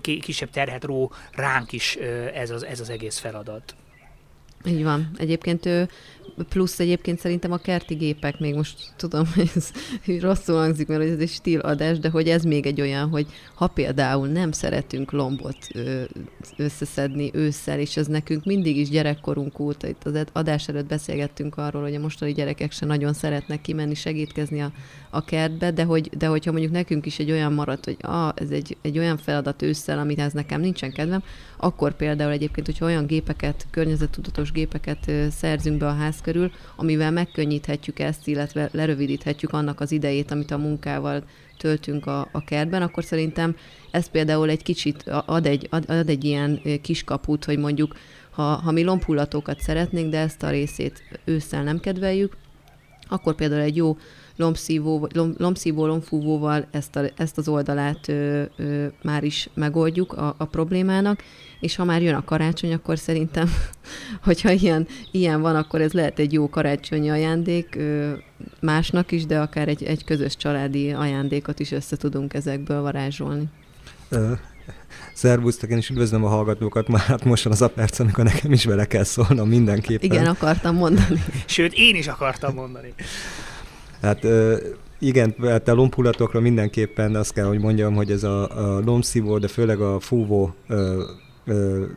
kisebb 0.00 0.50
terhet 0.50 0.84
ró 0.84 1.12
ránk 1.32 1.72
is 1.72 1.96
eh, 1.96 2.30
ez 2.34 2.50
az, 2.50 2.64
ez 2.64 2.80
az 2.80 2.90
egész 2.90 3.18
feladat. 3.18 3.74
Így 4.64 4.82
van. 4.82 5.10
Egyébként 5.16 5.66
ő 5.66 5.88
plusz 6.48 6.80
egyébként 6.80 7.18
szerintem 7.18 7.52
a 7.52 7.56
kerti 7.56 7.94
gépek, 7.94 8.38
még 8.38 8.54
most 8.54 8.78
tudom, 8.96 9.24
hogy 9.34 9.50
ez 9.54 9.70
rosszul 10.20 10.56
hangzik, 10.56 10.86
mert 10.86 11.02
ez 11.02 11.18
egy 11.18 11.28
stíladás, 11.28 11.98
de 11.98 12.08
hogy 12.08 12.28
ez 12.28 12.42
még 12.42 12.66
egy 12.66 12.80
olyan, 12.80 13.08
hogy 13.08 13.26
ha 13.54 13.66
például 13.66 14.26
nem 14.26 14.52
szeretünk 14.52 15.10
lombot 15.10 15.56
összeszedni 16.56 17.30
ősszel, 17.34 17.78
és 17.78 17.96
ez 17.96 18.06
nekünk 18.06 18.44
mindig 18.44 18.76
is 18.76 18.88
gyerekkorunk 18.88 19.58
óta, 19.58 19.86
itt 19.86 20.04
az 20.04 20.24
adás 20.32 20.68
előtt 20.68 20.86
beszélgettünk 20.86 21.56
arról, 21.56 21.82
hogy 21.82 21.94
a 21.94 22.00
mostani 22.00 22.32
gyerekek 22.32 22.72
se 22.72 22.86
nagyon 22.86 23.12
szeretnek 23.12 23.60
kimenni, 23.60 23.94
segítkezni 23.94 24.60
a, 24.60 24.72
a 25.10 25.24
kertbe, 25.24 25.70
de, 25.70 25.84
hogy, 25.84 26.10
de 26.18 26.26
hogyha 26.26 26.52
mondjuk 26.52 26.72
nekünk 26.72 27.06
is 27.06 27.18
egy 27.18 27.30
olyan 27.30 27.52
maradt, 27.52 27.84
hogy 27.84 27.96
ah, 28.00 28.32
ez 28.34 28.50
egy, 28.50 28.76
egy 28.82 28.98
olyan 28.98 29.16
feladat 29.16 29.62
ősszel, 29.62 29.98
amit 29.98 30.18
ez 30.18 30.32
nekem 30.32 30.60
nincsen 30.60 30.92
kedvem, 30.92 31.22
akkor 31.56 31.96
például 31.96 32.32
egyébként, 32.32 32.66
hogyha 32.66 32.84
olyan 32.84 33.06
gépeket, 33.06 33.66
környezettudatos 33.70 34.49
lombfúvós 34.50 34.52
gépeket 34.52 35.32
szerzünk 35.32 35.78
be 35.78 35.86
a 35.86 35.94
ház 35.94 36.20
körül, 36.20 36.50
amivel 36.76 37.10
megkönnyíthetjük 37.10 37.98
ezt, 37.98 38.26
illetve 38.26 38.68
lerövidíthetjük 38.72 39.52
annak 39.52 39.80
az 39.80 39.92
idejét, 39.92 40.30
amit 40.30 40.50
a 40.50 40.58
munkával 40.58 41.22
töltünk 41.58 42.06
a, 42.06 42.28
a 42.32 42.44
kertben, 42.44 42.82
akkor 42.82 43.04
szerintem 43.04 43.56
ez 43.90 44.06
például 44.06 44.50
egy 44.50 44.62
kicsit 44.62 45.02
ad 45.26 45.46
egy, 45.46 45.66
ad, 45.70 45.84
ad 45.90 46.08
egy 46.08 46.24
ilyen 46.24 46.60
kiskaput, 46.82 47.44
hogy 47.44 47.58
mondjuk 47.58 47.94
ha, 48.30 48.42
ha 48.42 48.70
mi 48.70 48.82
lombhullatókat 48.82 49.60
szeretnénk, 49.60 50.10
de 50.10 50.18
ezt 50.18 50.42
a 50.42 50.50
részét 50.50 51.02
ősszel 51.24 51.62
nem 51.62 51.80
kedveljük, 51.80 52.36
akkor 53.08 53.34
például 53.34 53.60
egy 53.60 53.76
jó 53.76 53.96
lombszívó, 54.40 55.08
lomb, 55.12 55.40
lombszívó, 55.40 55.86
lombfúvóval 55.86 56.66
ezt, 56.70 56.96
a, 56.96 57.02
ezt 57.16 57.38
az 57.38 57.48
oldalát 57.48 58.08
ö, 58.08 58.42
ö, 58.56 58.86
már 59.02 59.24
is 59.24 59.48
megoldjuk 59.54 60.12
a, 60.12 60.34
a 60.38 60.44
problémának, 60.44 61.22
és 61.60 61.76
ha 61.76 61.84
már 61.84 62.02
jön 62.02 62.14
a 62.14 62.24
karácsony, 62.24 62.72
akkor 62.72 62.98
szerintem, 62.98 63.50
hogyha 64.24 64.50
ilyen, 64.50 64.86
ilyen 65.10 65.40
van, 65.40 65.56
akkor 65.56 65.80
ez 65.80 65.92
lehet 65.92 66.18
egy 66.18 66.32
jó 66.32 66.48
karácsonyi 66.48 67.10
ajándék 67.10 67.74
ö, 67.76 68.12
másnak 68.60 69.12
is, 69.12 69.26
de 69.26 69.40
akár 69.40 69.68
egy, 69.68 69.82
egy 69.82 70.04
közös 70.04 70.36
családi 70.36 70.92
ajándékot 70.92 71.60
is 71.60 71.72
össze 71.72 71.96
tudunk 71.96 72.34
ezekből 72.34 72.82
varázsolni. 72.82 73.44
Szervusztok, 75.14 75.70
én 75.70 75.78
is 75.78 75.88
üdvözlöm 75.88 76.24
a 76.24 76.28
hallgatókat, 76.28 76.88
már 76.88 77.00
hát 77.00 77.24
most 77.24 77.44
van 77.44 77.52
az 77.52 77.62
a 77.62 77.68
perc, 77.68 77.98
amikor 77.98 78.24
nekem 78.24 78.52
is 78.52 78.64
vele 78.64 78.84
kell 78.86 79.04
szólnom 79.04 79.48
mindenképpen. 79.48 80.10
Igen, 80.10 80.26
akartam 80.26 80.76
mondani. 80.76 81.22
Sőt, 81.44 81.72
én 81.76 81.96
is 81.96 82.06
akartam 82.06 82.54
mondani. 82.54 82.94
Hát 84.00 84.26
igen, 84.98 85.34
hát 85.42 85.68
a 85.68 85.74
lombhullatokra 85.74 86.40
mindenképpen 86.40 87.14
azt 87.14 87.32
kell, 87.32 87.44
hogy 87.44 87.60
mondjam, 87.60 87.94
hogy 87.94 88.10
ez 88.10 88.22
a, 88.22 88.76
a 88.76 88.80
lombszívó, 88.84 89.38
de 89.38 89.48
főleg 89.48 89.80
a 89.80 90.00
fúvó 90.00 90.54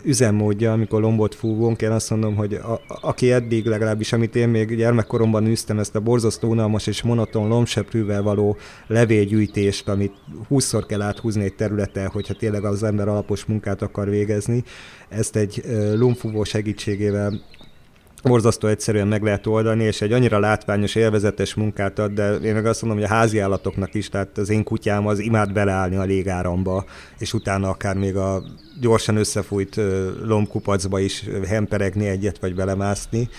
üzemmódja, 0.03 0.71
amikor 0.71 1.01
lombot 1.01 1.35
fúvunk, 1.35 1.81
én 1.81 1.91
azt 1.91 2.09
mondom, 2.09 2.35
hogy 2.35 2.53
a, 2.53 2.81
aki 3.01 3.31
eddig 3.31 3.65
legalábbis, 3.65 4.13
amit 4.13 4.35
én 4.35 4.49
még 4.49 4.75
gyermekkoromban 4.75 5.47
űztem, 5.47 5.79
ezt 5.79 5.95
a 5.95 5.99
borzasztó 5.99 6.49
unalmas 6.49 6.87
és 6.87 7.01
monoton 7.01 7.47
lombseprűvel 7.47 8.21
való 8.21 8.57
levélgyűjtést, 8.87 9.89
amit 9.89 10.13
20-szor 10.49 10.83
kell 10.87 11.01
áthúzni 11.01 11.43
egy 11.43 11.55
területen, 11.55 12.07
hogyha 12.07 12.33
tényleg 12.33 12.65
az 12.65 12.83
ember 12.83 13.07
alapos 13.07 13.45
munkát 13.45 13.81
akar 13.81 14.09
végezni, 14.09 14.63
ezt 15.09 15.35
egy 15.35 15.63
lombfúvó 15.95 16.43
segítségével 16.43 17.41
borzasztó 18.23 18.67
egyszerűen 18.67 19.07
meg 19.07 19.23
lehet 19.23 19.47
oldani, 19.47 19.83
és 19.83 20.01
egy 20.01 20.11
annyira 20.11 20.39
látványos, 20.39 20.95
élvezetes 20.95 21.53
munkát 21.53 21.99
ad, 21.99 22.11
de 22.11 22.33
én 22.33 22.53
meg 22.53 22.65
azt 22.65 22.81
mondom, 22.81 22.99
hogy 22.99 23.09
a 23.09 23.13
házi 23.13 23.39
állatoknak 23.39 23.93
is, 23.93 24.09
tehát 24.09 24.37
az 24.37 24.49
én 24.49 24.63
kutyám 24.63 25.07
az 25.07 25.19
imád 25.19 25.53
beleállni 25.53 25.95
a 25.95 26.03
légáramba, 26.03 26.85
és 27.17 27.33
utána 27.33 27.69
akár 27.69 27.95
még 27.95 28.15
a 28.15 28.43
gyorsan 28.79 29.15
összefújt 29.15 29.79
lombkupacba 30.23 30.99
is 30.99 31.23
hemperegni 31.47 32.07
egyet, 32.07 32.39
vagy 32.39 32.55
belemászni. 32.55 33.29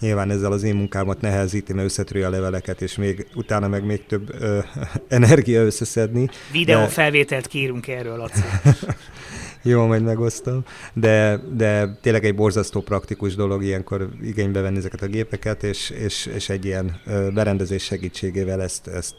Nyilván 0.00 0.30
ezzel 0.30 0.52
az 0.52 0.62
én 0.62 0.74
munkámat 0.74 1.20
nehezíti, 1.20 1.72
mert 1.72 1.86
összetörő 1.86 2.24
a 2.24 2.30
leveleket, 2.30 2.82
és 2.82 2.96
még 2.96 3.26
utána 3.34 3.68
meg 3.68 3.84
még 3.84 4.06
több 4.06 4.34
ö, 4.40 4.58
energia 5.08 5.62
összeszedni. 5.62 6.28
Videófelvételt 6.52 7.42
de... 7.42 7.48
kérünk 7.48 7.88
erről, 7.88 8.16
Laci. 8.16 8.40
Jó, 9.66 9.86
majd 9.86 10.02
megosztom. 10.02 10.64
De, 10.92 11.40
de 11.52 11.98
tényleg 12.00 12.24
egy 12.24 12.34
borzasztó 12.34 12.80
praktikus 12.80 13.34
dolog 13.34 13.62
ilyenkor 13.62 14.08
igénybe 14.22 14.60
venni 14.60 14.76
ezeket 14.76 15.02
a 15.02 15.06
gépeket, 15.06 15.62
és, 15.62 15.90
és, 15.90 16.26
és 16.26 16.48
egy 16.48 16.64
ilyen 16.64 17.00
berendezés 17.34 17.82
segítségével 17.82 18.62
ezt, 18.62 18.86
ezt 18.86 19.16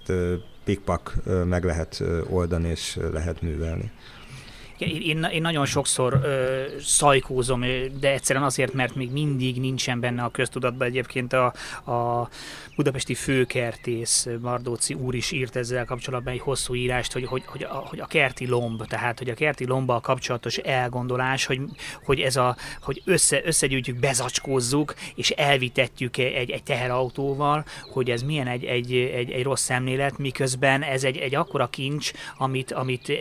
pikpak 0.63 1.15
meg 1.45 1.63
lehet 1.63 2.03
oldani, 2.29 2.69
és 2.69 2.99
lehet 3.13 3.41
művelni. 3.41 3.91
Én, 4.77 5.23
én 5.23 5.41
nagyon 5.41 5.65
sokszor 5.65 6.19
ö, 6.23 6.63
szajkózom, 6.79 7.61
de 7.99 8.11
egyszerűen 8.11 8.45
azért, 8.45 8.73
mert 8.73 8.95
még 8.95 9.11
mindig 9.11 9.59
nincsen 9.59 9.99
benne 9.99 10.23
a 10.23 10.29
köztudatban. 10.29 10.87
Egyébként 10.87 11.33
a, 11.33 11.45
a 11.91 12.29
budapesti 12.75 13.13
főkertész 13.13 14.27
Mardóci 14.41 14.93
úr 14.93 15.15
is 15.15 15.31
írt 15.31 15.55
ezzel 15.55 15.85
kapcsolatban 15.85 16.33
egy 16.33 16.39
hosszú 16.39 16.75
írást, 16.75 17.13
hogy, 17.13 17.25
hogy, 17.25 17.43
hogy, 17.45 17.63
a, 17.63 17.73
hogy 17.73 17.99
a 17.99 18.05
kerti 18.05 18.47
lomb, 18.47 18.87
tehát 18.87 19.17
hogy 19.17 19.29
a 19.29 19.33
kerti 19.33 19.65
lomba 19.65 19.99
kapcsolatos 19.99 20.57
elgondolás, 20.57 21.45
hogy, 21.45 21.61
hogy 22.03 22.19
ez 22.19 22.35
a, 22.35 22.55
hogy 22.81 23.01
össze, 23.05 23.41
összegyűjtjük, 23.45 23.99
bezacskózzuk, 23.99 24.93
és 25.15 25.29
elvitetjük 25.29 26.17
egy, 26.17 26.49
egy 26.49 26.63
teherautóval, 26.63 27.65
hogy 27.91 28.09
ez 28.09 28.21
milyen 28.21 28.47
egy, 28.47 28.63
egy, 28.63 28.93
egy, 28.93 29.31
egy 29.31 29.43
rossz 29.43 29.63
szemlélet, 29.63 30.17
miközben 30.17 30.83
ez 30.83 31.03
egy, 31.03 31.17
egy 31.17 31.35
akkora 31.35 31.67
kincs, 31.67 32.11
amit, 32.37 32.71
amit 32.71 33.11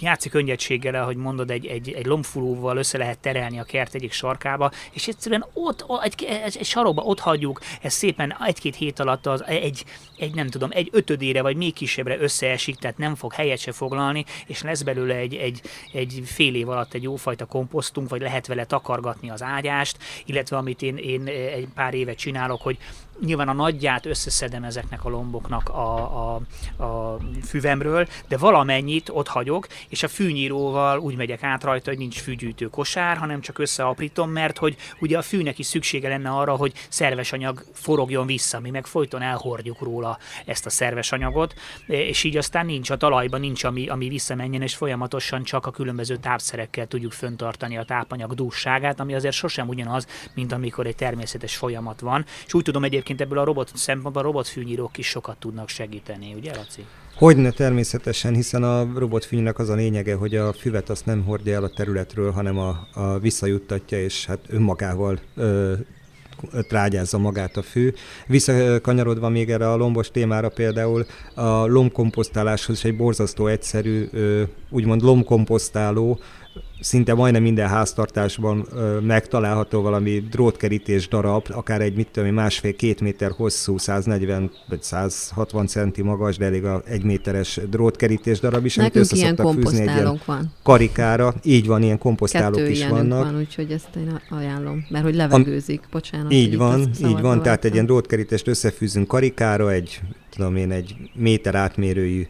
játszik 0.00 0.30
könnyedséggel 0.30 0.94
hogy 1.04 1.16
mondod, 1.16 1.50
egy, 1.50 1.66
egy, 1.66 1.92
egy 1.92 2.06
lombfulóval 2.06 2.76
össze 2.76 2.98
lehet 2.98 3.18
terelni 3.18 3.58
a 3.58 3.64
kert 3.64 3.94
egyik 3.94 4.12
sarkába, 4.12 4.70
és 4.92 5.08
egyszerűen 5.08 5.46
ott, 5.52 5.84
egy, 6.02 6.24
egy, 6.24 6.56
egy 6.58 6.64
sarokba 6.64 7.02
ott 7.02 7.20
hagyjuk, 7.20 7.60
ez 7.82 7.92
szépen 7.92 8.36
egy-két 8.46 8.76
hét 8.76 8.98
alatt 8.98 9.26
az 9.26 9.44
egy, 9.46 9.84
egy, 10.16 10.34
nem 10.34 10.48
tudom, 10.48 10.70
egy 10.72 10.88
ötödére 10.92 11.42
vagy 11.42 11.56
még 11.56 11.72
kisebbre 11.72 12.18
összeesik, 12.18 12.76
tehát 12.76 12.98
nem 12.98 13.14
fog 13.14 13.32
helyet 13.32 13.58
se 13.58 13.72
foglalni, 13.72 14.24
és 14.46 14.62
lesz 14.62 14.82
belőle 14.82 15.14
egy, 15.14 15.34
egy, 15.34 15.60
egy 15.92 16.22
fél 16.24 16.54
év 16.54 16.68
alatt 16.68 16.94
egy 16.94 17.02
jófajta 17.02 17.44
komposztunk, 17.44 18.08
vagy 18.08 18.20
lehet 18.20 18.46
vele 18.46 18.64
takargatni 18.64 19.30
az 19.30 19.42
ágyást, 19.42 19.96
illetve 20.26 20.56
amit 20.56 20.82
én, 20.82 20.96
én 20.96 21.26
egy 21.26 21.68
pár 21.74 21.94
évet 21.94 22.16
csinálok, 22.16 22.62
hogy 22.62 22.78
nyilván 23.24 23.48
a 23.48 23.52
nagyját 23.52 24.06
összeszedem 24.06 24.64
ezeknek 24.64 25.04
a 25.04 25.08
lomboknak 25.08 25.68
a, 25.68 25.96
a, 25.96 26.40
a 26.84 27.18
füvemről, 27.44 28.06
de 28.28 28.36
valamennyit 28.36 29.08
ott 29.12 29.28
hagyok, 29.28 29.66
és 29.88 30.02
a 30.02 30.08
fűnyíróval 30.08 30.98
úgy 30.98 31.16
megyek 31.16 31.42
át 31.42 31.64
rajta, 31.64 31.90
hogy 31.90 31.98
nincs 31.98 32.20
fűgyűjtő 32.20 32.66
kosár, 32.66 33.16
hanem 33.16 33.40
csak 33.40 33.58
összeaprítom, 33.58 34.30
mert 34.30 34.58
hogy 34.58 34.76
ugye 35.00 35.18
a 35.18 35.22
fűnek 35.22 35.58
is 35.58 35.66
szüksége 35.66 36.08
lenne 36.08 36.30
arra, 36.30 36.56
hogy 36.56 36.72
szerves 36.88 37.32
anyag 37.32 37.64
forogjon 37.72 38.26
vissza, 38.26 38.60
mi 38.60 38.70
meg 38.70 38.86
folyton 38.86 39.22
elhordjuk 39.22 39.80
róla 39.80 40.18
ezt 40.44 40.66
a 40.66 40.70
szerves 40.70 41.12
anyagot, 41.12 41.54
és 41.86 42.24
így 42.24 42.36
aztán 42.36 42.66
nincs 42.66 42.90
a 42.90 42.96
talajban, 42.96 43.40
nincs 43.40 43.64
ami, 43.64 43.88
ami 43.88 44.08
visszamenjen, 44.08 44.62
és 44.62 44.74
folyamatosan 44.74 45.42
csak 45.42 45.66
a 45.66 45.70
különböző 45.70 46.16
tápszerekkel 46.16 46.86
tudjuk 46.86 47.12
föntartani 47.12 47.76
a 47.76 47.84
tápanyag 47.84 48.34
dússágát, 48.34 49.00
ami 49.00 49.14
azért 49.14 49.34
sosem 49.34 49.68
ugyanaz, 49.68 50.06
mint 50.34 50.52
amikor 50.52 50.86
egy 50.86 50.96
természetes 50.96 51.56
folyamat 51.56 52.00
van. 52.00 52.24
És 52.46 52.54
úgy 52.54 52.62
tudom 52.62 52.84
egyébként 52.84 53.11
egyébként 53.12 53.20
ebből 53.20 53.38
a 53.38 53.44
robot 53.44 53.70
szempontból 53.74 54.22
a 54.22 54.24
robotfűnyírók 54.24 54.98
is 54.98 55.06
sokat 55.06 55.36
tudnak 55.36 55.68
segíteni, 55.68 56.34
ugye 56.34 56.54
Laci? 56.54 56.84
Hogyne 57.14 57.50
természetesen, 57.50 58.34
hiszen 58.34 58.62
a 58.62 58.98
robotfűnynek 58.98 59.58
az 59.58 59.68
a 59.68 59.74
lényege, 59.74 60.14
hogy 60.14 60.36
a 60.36 60.52
füvet 60.52 60.90
azt 60.90 61.06
nem 61.06 61.24
hordja 61.24 61.54
el 61.54 61.64
a 61.64 61.68
területről, 61.68 62.30
hanem 62.30 62.58
a, 62.58 62.88
a 62.94 63.18
visszajuttatja, 63.18 64.00
és 64.00 64.26
hát 64.26 64.38
önmagával 64.48 65.18
ö, 65.36 65.72
trágyázza 66.68 67.18
magát 67.18 67.56
a 67.56 67.62
fű. 67.62 67.92
Visszakanyarodva 68.26 69.28
még 69.28 69.50
erre 69.50 69.70
a 69.70 69.76
lombos 69.76 70.10
témára 70.10 70.48
például 70.48 71.06
a 71.34 71.66
lombkomposztáláshoz 71.66 72.76
is 72.76 72.84
egy 72.84 72.96
borzasztó 72.96 73.46
egyszerű, 73.46 74.08
úgymond 74.70 75.02
lombkomposztáló, 75.02 76.18
szinte 76.82 77.14
majdnem 77.14 77.42
minden 77.42 77.68
háztartásban 77.68 78.66
ö, 78.72 79.00
megtalálható 79.00 79.82
valami 79.82 80.22
drótkerítés 80.30 81.08
darab, 81.08 81.46
akár 81.50 81.80
egy 81.80 81.94
mit 81.94 82.08
tudom, 82.12 82.34
másfél-két 82.34 83.00
méter 83.00 83.30
hosszú, 83.30 83.78
140 83.78 84.50
vagy 84.68 84.82
160 84.82 85.66
centi 85.66 86.02
magas, 86.02 86.36
de 86.36 86.44
elég 86.44 86.64
a 86.64 86.82
egy 86.86 87.04
méteres 87.04 87.60
drótkerítés 87.70 88.40
darab 88.40 88.64
is, 88.64 88.76
Nekünk 88.76 88.94
amit 88.94 89.12
össze 89.12 89.44
fűzni 89.52 89.80
egy 89.80 89.94
ilyen 89.94 90.20
van. 90.26 90.52
karikára. 90.62 91.34
Így 91.42 91.66
van, 91.66 91.82
ilyen 91.82 91.98
komposztálók 91.98 92.54
Kettő 92.56 92.70
is 92.70 92.88
vannak. 92.88 93.24
van, 93.24 93.38
úgyhogy 93.38 93.70
ezt 93.70 93.96
én 93.96 94.20
ajánlom, 94.30 94.86
mert 94.88 95.04
hogy 95.04 95.14
levegőzik, 95.14 95.80
bocsánat. 95.90 96.32
Így 96.32 96.56
van, 96.56 96.90
így 97.04 97.20
van, 97.20 97.42
tehát 97.42 97.64
egy 97.64 97.72
ilyen 97.72 97.86
drótkerítést 97.86 98.48
összefűzünk 98.48 99.08
karikára, 99.08 99.70
egy 99.70 100.00
tudom 100.34 100.56
én, 100.56 100.70
egy 100.70 100.96
méter 101.14 101.54
átmérőjű 101.54 102.26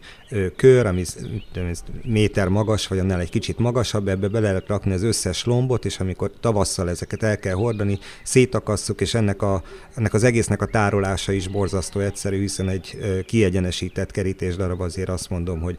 kör, 0.55 0.85
ami 0.85 1.03
tudom, 1.51 1.71
méter 2.03 2.47
magas, 2.47 2.87
vagy 2.87 2.99
annál 2.99 3.19
egy 3.19 3.29
kicsit 3.29 3.57
magasabb, 3.57 4.07
ebbe 4.07 4.27
bele 4.27 4.47
lehet 4.47 4.67
rakni 4.67 4.93
az 4.93 5.03
összes 5.03 5.45
lombot, 5.45 5.85
és 5.85 5.99
amikor 5.99 6.31
tavasszal 6.39 6.89
ezeket 6.89 7.23
el 7.23 7.39
kell 7.39 7.53
hordani, 7.53 7.99
szétakasszuk, 8.23 9.01
és 9.01 9.13
ennek, 9.13 9.41
a, 9.41 9.63
ennek 9.95 10.13
az 10.13 10.23
egésznek 10.23 10.61
a 10.61 10.65
tárolása 10.65 11.31
is 11.31 11.47
borzasztó 11.47 11.99
egyszerű, 11.99 12.39
hiszen 12.39 12.69
egy 12.69 12.97
kiegyenesített 13.25 14.11
kerítés 14.11 14.55
darab 14.55 14.81
azért 14.81 15.09
azt 15.09 15.29
mondom, 15.29 15.61
hogy 15.61 15.77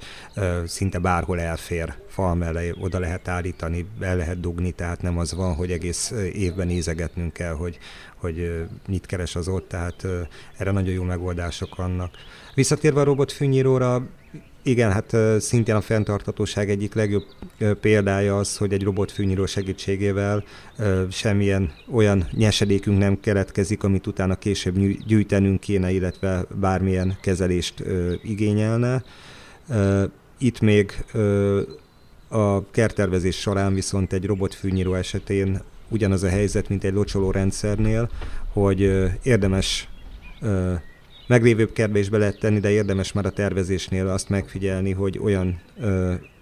szinte 0.65 0.99
bárhol 0.99 1.41
elfér. 1.41 1.95
Fal 2.09 2.35
mellé, 2.35 2.73
oda 2.81 2.99
lehet 2.99 3.29
állítani, 3.29 3.87
el 4.01 4.17
lehet 4.17 4.41
dugni, 4.41 4.71
tehát 4.71 5.03
nem 5.03 5.19
az 5.19 5.35
van, 5.35 5.55
hogy 5.55 5.71
egész 5.71 6.13
évben 6.33 6.67
nézegetnünk 6.67 7.33
kell, 7.33 7.53
hogy, 7.53 7.79
hogy 8.25 8.65
mit 8.89 9.07
keres 9.07 9.37
az 9.37 9.49
ott, 9.49 9.69
tehát 9.69 10.07
erre 10.57 10.71
nagyon 10.71 10.95
jó 10.95 11.03
megoldások 11.03 11.77
vannak. 11.77 12.11
Visszatérve 12.55 13.01
a 13.01 13.05
robotfűnyíróra, 13.05 14.07
igen, 14.63 14.93
hát 14.93 15.17
szintén 15.41 15.75
a 15.75 15.81
fenntartatóság 15.81 16.71
egyik 16.71 16.95
legjobb 16.95 17.25
példája 17.81 18.39
az, 18.39 18.57
hogy 18.57 18.73
egy 18.73 18.83
robotfűnyíró 18.83 19.47
segítségével 19.47 20.45
semmilyen 21.11 21.73
olyan 21.93 22.27
nyesedékünk 22.31 22.99
nem 22.99 23.21
keletkezik, 23.21 23.83
amit 23.83 24.07
utána 24.07 24.35
később 24.35 24.79
gyűjtenünk 25.07 25.61
kéne, 25.61 25.91
illetve 25.91 26.45
bármilyen 26.61 27.17
kezelést 27.21 27.85
igényelne. 28.23 29.05
Itt 30.39 30.61
még 30.61 31.05
a 32.29 32.71
kertervezés 32.71 33.37
során 33.37 33.75
viszont 33.75 34.13
egy 34.13 34.25
robotfűnyíró 34.25 34.95
esetén 34.95 35.63
ugyanaz 35.89 36.23
a 36.23 36.29
helyzet, 36.29 36.69
mint 36.69 36.85
egy 36.85 36.93
locsoló 36.93 37.31
rendszernél, 37.31 38.11
hogy 38.53 38.81
érdemes 39.23 39.89
meglévőbb 41.27 41.73
kertbe 41.73 41.99
is 41.99 42.09
be 42.09 42.19
lehet 42.19 42.39
tenni, 42.39 42.61
de 42.61 42.71
érdemes 42.71 43.13
már 43.13 43.27
a 43.27 43.31
tervezésnél 43.31 44.09
azt 44.09 44.29
megfigyelni, 44.29 44.93
hogy 44.93 45.19
olyan 45.19 45.61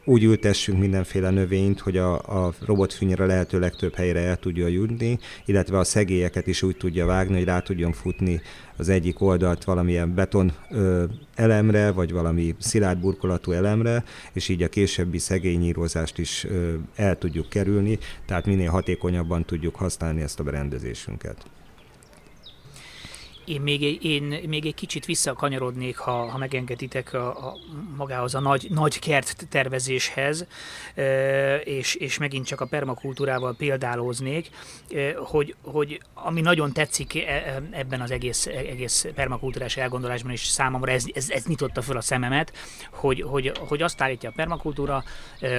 úgy 0.04 0.22
ültessünk 0.22 0.78
mindenféle 0.78 1.30
növényt, 1.30 1.80
hogy 1.80 1.96
a, 1.96 2.44
a 2.46 2.52
robotfűnyire 2.66 3.26
lehető 3.26 3.58
legtöbb 3.58 3.94
helyre 3.94 4.20
el 4.20 4.36
tudja 4.36 4.66
jutni, 4.66 5.18
illetve 5.44 5.78
a 5.78 5.84
szegélyeket 5.84 6.46
is 6.46 6.62
úgy 6.62 6.76
tudja 6.76 7.06
vágni, 7.06 7.34
hogy 7.34 7.44
rá 7.44 7.60
tudjon 7.60 7.92
futni 7.92 8.40
az 8.76 8.88
egyik 8.88 9.20
oldalt 9.20 9.64
valamilyen 9.64 10.14
beton 10.14 10.52
ö, 10.70 11.04
elemre, 11.34 11.90
vagy 11.90 12.12
valami 12.12 12.54
szilárd 12.58 12.98
burkolatú 12.98 13.52
elemre, 13.52 14.04
és 14.32 14.48
így 14.48 14.62
a 14.62 14.68
későbbi 14.68 15.18
szegényírozást 15.18 16.18
is 16.18 16.44
ö, 16.44 16.74
el 16.94 17.18
tudjuk 17.18 17.48
kerülni, 17.48 17.98
tehát 18.26 18.46
minél 18.46 18.70
hatékonyabban 18.70 19.44
tudjuk 19.44 19.74
használni 19.74 20.20
ezt 20.20 20.40
a 20.40 20.42
berendezésünket. 20.42 21.36
Én 23.44 23.60
még, 23.60 24.04
én 24.04 24.22
még 24.48 24.66
egy 24.66 24.74
kicsit 24.74 25.04
visszakanyarodnék, 25.04 25.96
ha, 25.96 26.30
ha 26.30 26.38
megengeditek 26.38 27.12
a, 27.12 27.46
a, 27.48 27.56
magához 27.96 28.34
a 28.34 28.40
nagy, 28.40 28.66
nagy 28.70 28.98
kert 28.98 29.46
tervezéshez, 29.48 30.46
és, 31.64 31.94
és 31.94 32.18
megint 32.18 32.46
csak 32.46 32.60
a 32.60 32.66
permakultúrával 32.66 33.54
példálóznék, 33.54 34.50
hogy, 35.16 35.54
hogy 35.62 36.00
ami 36.14 36.40
nagyon 36.40 36.72
tetszik 36.72 37.14
e, 37.14 37.30
e, 37.30 37.62
ebben 37.70 38.00
az 38.00 38.10
egész, 38.10 38.46
egész 38.46 39.06
permakultúrás 39.14 39.76
elgondolásban, 39.76 40.32
és 40.32 40.40
számomra 40.40 40.92
ez, 40.92 41.04
ez, 41.14 41.30
ez 41.30 41.44
nyitotta 41.44 41.82
föl 41.82 41.96
a 41.96 42.00
szememet, 42.00 42.52
hogy, 42.90 43.22
hogy, 43.22 43.52
hogy 43.58 43.82
azt 43.82 44.00
állítja 44.00 44.28
a 44.28 44.32
permakultúra, 44.36 45.04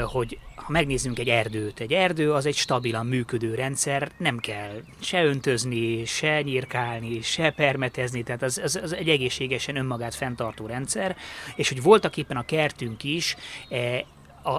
hogy 0.04 0.40
ha 0.55 0.72
megnézzünk 0.72 1.19
egy 1.19 1.29
erdőt, 1.29 1.79
egy 1.79 1.93
erdő 1.93 2.33
az 2.33 2.45
egy 2.45 2.55
stabilan 2.55 3.05
működő 3.05 3.55
rendszer, 3.55 4.12
nem 4.17 4.38
kell 4.38 4.81
se 5.00 5.24
öntözni, 5.25 6.05
se 6.05 6.41
nyírkálni, 6.41 7.22
se 7.22 7.51
permetezni, 7.51 8.24
tehát 8.24 8.41
az, 8.41 8.57
az, 8.63 8.79
az 8.83 8.93
egy 8.93 9.10
egészségesen 9.10 9.75
önmagát 9.75 10.15
fenntartó 10.15 10.65
rendszer, 10.65 11.15
és 11.55 11.69
hogy 11.69 11.81
voltak 11.81 12.17
éppen 12.17 12.38
a 12.38 12.45
kertünk 12.45 13.03
is 13.03 13.36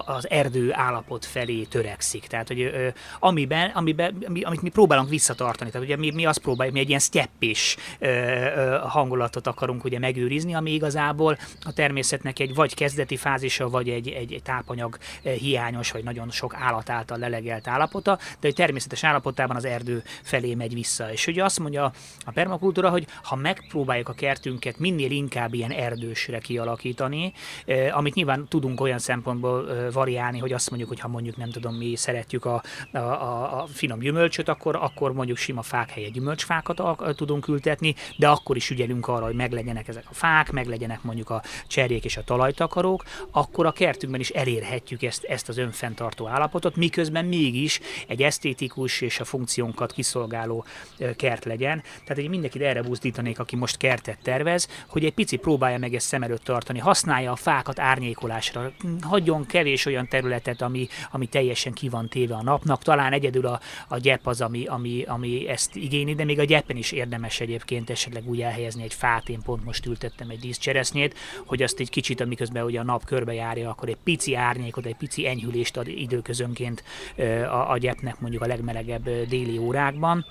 az 0.05 0.29
erdő 0.29 0.73
állapot 0.73 1.25
felé 1.25 1.63
törekszik. 1.63 2.27
Tehát, 2.27 2.47
hogy 2.47 2.61
ö, 2.61 2.87
amiben, 3.19 3.69
amiben, 3.69 4.25
amit 4.43 4.61
mi 4.61 4.69
próbálunk 4.69 5.09
visszatartani, 5.09 5.69
tehát 5.69 5.87
ugye 5.87 5.97
mi, 5.97 6.11
mi 6.11 6.25
azt 6.25 6.39
próbáljuk, 6.39 6.75
mi 6.75 6.81
egy 6.81 6.87
ilyen 6.87 6.99
steppis 6.99 7.77
ö, 7.99 8.07
ö, 8.07 8.77
hangulatot 8.87 9.47
akarunk 9.47 9.83
ugye 9.83 9.99
megőrizni, 9.99 10.55
ami 10.55 10.71
igazából 10.71 11.37
a 11.63 11.73
természetnek 11.73 12.39
egy 12.39 12.55
vagy 12.55 12.75
kezdeti 12.75 13.17
fázisa, 13.17 13.69
vagy 13.69 13.89
egy, 13.89 14.09
egy, 14.09 14.41
tápanyag 14.43 14.97
hiányos, 15.21 15.91
vagy 15.91 16.03
nagyon 16.03 16.31
sok 16.31 16.55
állat 16.55 16.89
által 16.89 17.17
lelegelt 17.17 17.67
állapota, 17.67 18.19
de 18.39 18.47
egy 18.47 18.55
természetes 18.55 19.03
állapotában 19.03 19.55
az 19.55 19.65
erdő 19.65 20.03
felé 20.23 20.53
megy 20.53 20.73
vissza. 20.73 21.11
És 21.11 21.27
ugye 21.27 21.43
azt 21.43 21.59
mondja 21.59 21.91
a 22.25 22.31
permakultúra, 22.31 22.89
hogy 22.89 23.07
ha 23.23 23.35
megpróbáljuk 23.35 24.09
a 24.09 24.13
kertünket 24.13 24.79
minél 24.79 25.11
inkább 25.11 25.53
ilyen 25.53 25.71
erdősre 25.71 26.39
kialakítani, 26.39 27.33
amit 27.91 28.13
nyilván 28.13 28.47
tudunk 28.47 28.81
olyan 28.81 28.99
szempontból 28.99 29.65
variálni, 29.91 30.39
hogy 30.39 30.53
azt 30.53 30.69
mondjuk, 30.69 30.89
hogy 30.89 30.99
ha 30.99 31.07
mondjuk 31.07 31.37
nem 31.37 31.49
tudom, 31.49 31.75
mi 31.75 31.95
szeretjük 31.95 32.45
a, 32.45 32.63
a, 32.91 32.97
a, 32.97 33.67
finom 33.73 33.99
gyümölcsöt, 33.99 34.49
akkor, 34.49 34.75
akkor 34.75 35.13
mondjuk 35.13 35.37
sima 35.37 35.61
fák 35.61 35.89
helyett 35.89 36.11
gyümölcsfákat 36.11 36.79
a, 36.79 37.13
tudunk 37.15 37.47
ültetni, 37.47 37.95
de 38.17 38.27
akkor 38.27 38.55
is 38.55 38.69
ügyelünk 38.69 39.07
arra, 39.07 39.25
hogy 39.25 39.35
meglegyenek 39.35 39.87
ezek 39.87 40.05
a 40.09 40.13
fák, 40.13 40.51
meglegyenek 40.51 41.03
mondjuk 41.03 41.29
a 41.29 41.43
cserjék 41.67 42.05
és 42.05 42.17
a 42.17 42.23
talajtakarók, 42.23 43.03
akkor 43.31 43.65
a 43.65 43.71
kertünkben 43.71 44.19
is 44.19 44.29
elérhetjük 44.29 45.03
ezt, 45.03 45.23
ezt 45.23 45.49
az 45.49 45.57
önfenntartó 45.57 46.27
állapotot, 46.27 46.75
miközben 46.75 47.25
mégis 47.25 47.79
egy 48.07 48.21
esztétikus 48.23 49.01
és 49.01 49.19
a 49.19 49.25
funkciónkat 49.25 49.91
kiszolgáló 49.91 50.65
kert 51.15 51.45
legyen. 51.45 51.81
Tehát 51.81 52.23
egy 52.23 52.29
mindenkit 52.29 52.61
erre 52.61 52.81
buzdítanék, 52.81 53.39
aki 53.39 53.55
most 53.55 53.77
kertet 53.77 54.19
tervez, 54.21 54.67
hogy 54.87 55.05
egy 55.05 55.13
pici 55.13 55.37
próbálja 55.37 55.77
meg 55.77 55.93
ezt 55.93 56.07
szem 56.07 56.23
előtt 56.23 56.43
tartani, 56.43 56.79
használja 56.79 57.31
a 57.31 57.35
fákat 57.35 57.79
árnyékolásra, 57.79 58.71
hagyjon 59.01 59.45
kevés 59.45 59.64
kevés 59.65 59.85
olyan 59.85 60.07
területet, 60.07 60.61
ami, 60.61 60.87
ami 61.11 61.25
teljesen 61.25 61.73
ki 61.73 61.89
van 61.89 62.07
téve 62.07 62.35
a 62.35 62.43
napnak. 62.43 62.83
Talán 62.83 63.13
egyedül 63.13 63.45
a, 63.45 63.59
a 63.87 63.97
gyep 63.97 64.27
az, 64.27 64.41
ami, 64.41 64.65
ami, 64.65 65.03
ami 65.07 65.47
ezt 65.47 65.75
igényli, 65.75 66.15
de 66.15 66.23
még 66.23 66.39
a 66.39 66.43
gyepen 66.43 66.77
is 66.77 66.91
érdemes 66.91 67.39
egyébként 67.39 67.89
esetleg 67.89 68.29
úgy 68.29 68.41
elhelyezni 68.41 68.83
egy 68.83 68.93
fát. 68.93 69.29
Én 69.29 69.41
pont 69.41 69.65
most 69.65 69.85
ültettem 69.85 70.29
egy 70.29 70.39
díszcseresznyét, 70.39 71.15
hogy 71.45 71.61
azt 71.61 71.79
egy 71.79 71.89
kicsit, 71.89 72.21
amiközben 72.21 72.63
ugye 72.63 72.79
a 72.79 72.83
nap 72.83 73.05
körbejárja, 73.05 73.69
akkor 73.69 73.89
egy 73.89 73.97
pici 74.03 74.35
árnyékot, 74.35 74.85
egy 74.85 74.95
pici 74.95 75.27
enyhülést 75.27 75.77
ad 75.77 75.87
időközönként 75.87 76.83
a, 77.49 77.71
a 77.71 77.77
gyepnek 77.77 78.19
mondjuk 78.19 78.41
a 78.41 78.47
legmelegebb 78.47 79.09
déli 79.27 79.57
órákban 79.57 80.25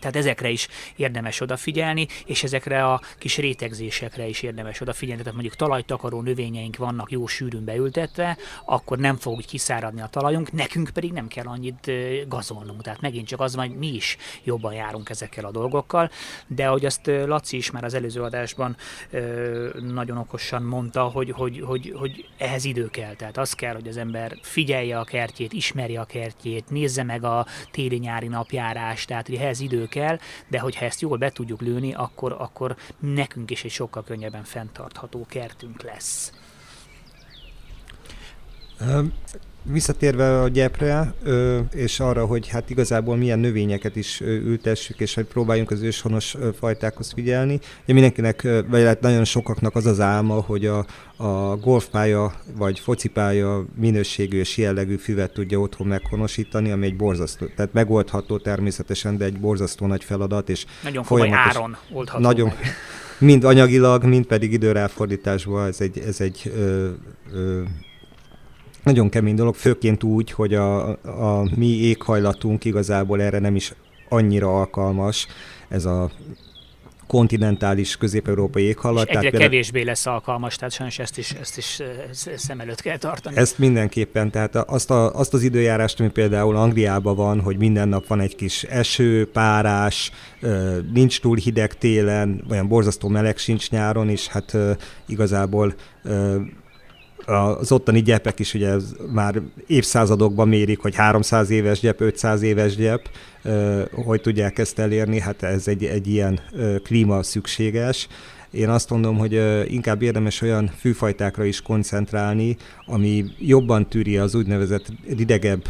tehát 0.00 0.16
ezekre 0.16 0.48
is 0.48 0.68
érdemes 0.96 1.40
odafigyelni, 1.40 2.06
és 2.26 2.42
ezekre 2.42 2.84
a 2.84 3.00
kis 3.18 3.36
rétegzésekre 3.36 4.26
is 4.26 4.42
érdemes 4.42 4.80
odafigyelni. 4.80 5.22
Tehát 5.22 5.34
mondjuk 5.34 5.56
talajtakaró 5.56 6.20
növényeink 6.20 6.76
vannak 6.76 7.10
jó 7.10 7.26
sűrűn 7.26 7.64
beültetve, 7.64 8.36
akkor 8.64 8.98
nem 8.98 9.16
fog 9.16 9.36
úgy 9.36 9.46
kiszáradni 9.46 10.00
a 10.00 10.06
talajunk, 10.06 10.52
nekünk 10.52 10.90
pedig 10.90 11.12
nem 11.12 11.28
kell 11.28 11.46
annyit 11.46 11.90
gazolnunk. 12.28 12.82
Tehát 12.82 13.00
megint 13.00 13.26
csak 13.26 13.40
az 13.40 13.54
van, 13.54 13.66
hogy 13.66 13.76
mi 13.76 13.94
is 13.94 14.16
jobban 14.44 14.72
járunk 14.72 15.10
ezekkel 15.10 15.44
a 15.44 15.50
dolgokkal. 15.50 16.10
De 16.46 16.66
ahogy 16.66 16.84
azt 16.84 17.06
Laci 17.06 17.56
is 17.56 17.70
már 17.70 17.84
az 17.84 17.94
előző 17.94 18.22
adásban 18.22 18.76
nagyon 19.80 20.16
okosan 20.16 20.62
mondta, 20.62 21.02
hogy, 21.02 21.30
hogy, 21.30 21.60
hogy, 21.60 21.92
hogy 21.96 22.28
ehhez 22.38 22.64
idő 22.64 22.88
kell. 22.88 23.14
Tehát 23.14 23.36
az 23.36 23.52
kell, 23.52 23.74
hogy 23.74 23.88
az 23.88 23.96
ember 23.96 24.38
figyelje 24.42 24.98
a 24.98 25.04
kertjét, 25.04 25.52
ismerje 25.52 26.00
a 26.00 26.04
kertjét, 26.04 26.70
nézze 26.70 27.02
meg 27.02 27.24
a 27.24 27.46
téli-nyári 27.70 28.28
napjárást, 28.28 29.06
tehát 29.08 29.26
hogy 29.26 29.36
ehhez 29.36 29.60
idő 29.60 29.86
kell, 29.88 30.18
de 30.48 30.58
hogyha 30.58 30.84
ezt 30.84 31.00
jól 31.00 31.16
be 31.16 31.30
tudjuk 31.30 31.60
lőni, 31.60 31.94
akkor, 31.94 32.32
akkor 32.38 32.76
nekünk 32.98 33.50
is 33.50 33.64
egy 33.64 33.70
sokkal 33.70 34.04
könnyebben 34.04 34.44
fenntartható 34.44 35.26
kertünk 35.28 35.82
lesz. 35.82 36.32
Visszatérve 39.62 40.40
a 40.40 40.48
gyepre, 40.48 41.14
és 41.74 42.00
arra, 42.00 42.26
hogy 42.26 42.48
hát 42.48 42.70
igazából 42.70 43.16
milyen 43.16 43.38
növényeket 43.38 43.96
is 43.96 44.20
ültessük, 44.20 45.00
és 45.00 45.14
hogy 45.14 45.24
próbáljunk 45.24 45.70
az 45.70 45.82
őshonos 45.82 46.36
fajtákhoz 46.58 47.12
figyelni. 47.12 47.60
Ugye 47.82 47.92
mindenkinek, 47.92 48.48
vagy 48.68 48.82
hát 48.82 49.00
nagyon 49.00 49.24
sokaknak 49.24 49.74
az 49.74 49.86
az 49.86 50.00
álma, 50.00 50.34
hogy 50.34 50.66
a, 50.66 50.86
a 51.16 51.56
golfpálya 51.56 52.34
vagy 52.56 52.78
focipálya 52.78 53.64
minőségű 53.74 54.38
és 54.38 54.56
jellegű 54.56 54.96
füvet 54.96 55.32
tudja 55.32 55.58
otthon 55.58 55.86
meghonosítani, 55.86 56.70
ami 56.70 56.86
egy 56.86 56.96
borzasztó, 56.96 57.46
tehát 57.56 57.72
megoldható 57.72 58.38
természetesen, 58.38 59.16
de 59.16 59.24
egy 59.24 59.40
borzasztó 59.40 59.86
nagy 59.86 60.04
feladat. 60.04 60.48
És 60.48 60.64
nagyon 60.82 61.04
komoly 61.04 61.30
áron 61.32 61.76
oldható 61.92 62.22
nagyon, 62.22 62.46
meg. 62.46 62.74
Mind 63.18 63.44
anyagilag, 63.44 64.04
mind 64.04 64.26
pedig 64.26 64.52
időráfordításban 64.52 65.66
ez 65.66 65.80
egy, 65.80 65.98
ez 65.98 66.20
egy 66.20 66.52
ö, 66.56 66.88
ö, 67.32 67.62
nagyon 68.88 69.08
kemény 69.08 69.34
dolog, 69.34 69.54
főként 69.54 70.02
úgy, 70.02 70.30
hogy 70.30 70.54
a, 70.54 70.88
a 71.02 71.48
mi 71.56 71.66
éghajlatunk 71.66 72.64
igazából 72.64 73.22
erre 73.22 73.38
nem 73.38 73.56
is 73.56 73.72
annyira 74.08 74.58
alkalmas, 74.58 75.26
ez 75.68 75.84
a 75.84 76.10
kontinentális 77.06 77.96
közép-európai 77.96 78.62
éghajlat. 78.62 79.02
És 79.02 79.08
egyre 79.08 79.20
tehát 79.20 79.30
például, 79.30 79.50
kevésbé 79.50 79.82
lesz 79.82 80.06
alkalmas, 80.06 80.56
tehát 80.56 80.74
sajnos 80.74 80.98
ezt 80.98 81.18
is, 81.18 81.30
ezt 81.30 81.58
is 81.58 81.80
szem 82.36 82.60
előtt 82.60 82.80
kell 82.80 82.96
tartani. 82.96 83.36
Ezt 83.36 83.58
mindenképpen, 83.58 84.30
tehát 84.30 84.56
azt, 84.56 84.90
a, 84.90 85.14
azt 85.14 85.34
az 85.34 85.42
időjárást, 85.42 86.00
ami 86.00 86.08
például 86.08 86.56
Angliában 86.56 87.16
van, 87.16 87.40
hogy 87.40 87.56
minden 87.56 87.88
nap 87.88 88.06
van 88.06 88.20
egy 88.20 88.36
kis 88.36 88.62
eső, 88.62 89.30
párás, 89.30 90.10
nincs 90.92 91.20
túl 91.20 91.36
hideg 91.36 91.74
télen, 91.74 92.44
olyan 92.50 92.68
borzasztó 92.68 93.08
meleg 93.08 93.36
sincs 93.38 93.70
nyáron, 93.70 94.08
és 94.08 94.26
hát 94.26 94.56
igazából 95.06 95.74
az 97.28 97.72
ottani 97.72 98.02
gyepek 98.02 98.38
is 98.38 98.54
ugye 98.54 98.74
már 99.12 99.40
évszázadokban 99.66 100.48
mérik, 100.48 100.78
hogy 100.78 100.94
300 100.94 101.50
éves 101.50 101.80
gyep, 101.80 102.00
500 102.00 102.42
éves 102.42 102.76
gyep, 102.76 103.08
hogy 104.04 104.20
tudják 104.20 104.58
ezt 104.58 104.78
elérni, 104.78 105.20
hát 105.20 105.42
ez 105.42 105.68
egy, 105.68 105.84
egy 105.84 106.06
ilyen 106.06 106.40
klíma 106.82 107.22
szükséges. 107.22 108.08
Én 108.50 108.68
azt 108.68 108.90
mondom, 108.90 109.18
hogy 109.18 109.32
inkább 109.72 110.02
érdemes 110.02 110.40
olyan 110.40 110.70
fűfajtákra 110.78 111.44
is 111.44 111.62
koncentrálni, 111.62 112.56
ami 112.86 113.24
jobban 113.38 113.88
tűri 113.88 114.18
az 114.18 114.34
úgynevezett 114.34 114.86
ridegebb 115.16 115.62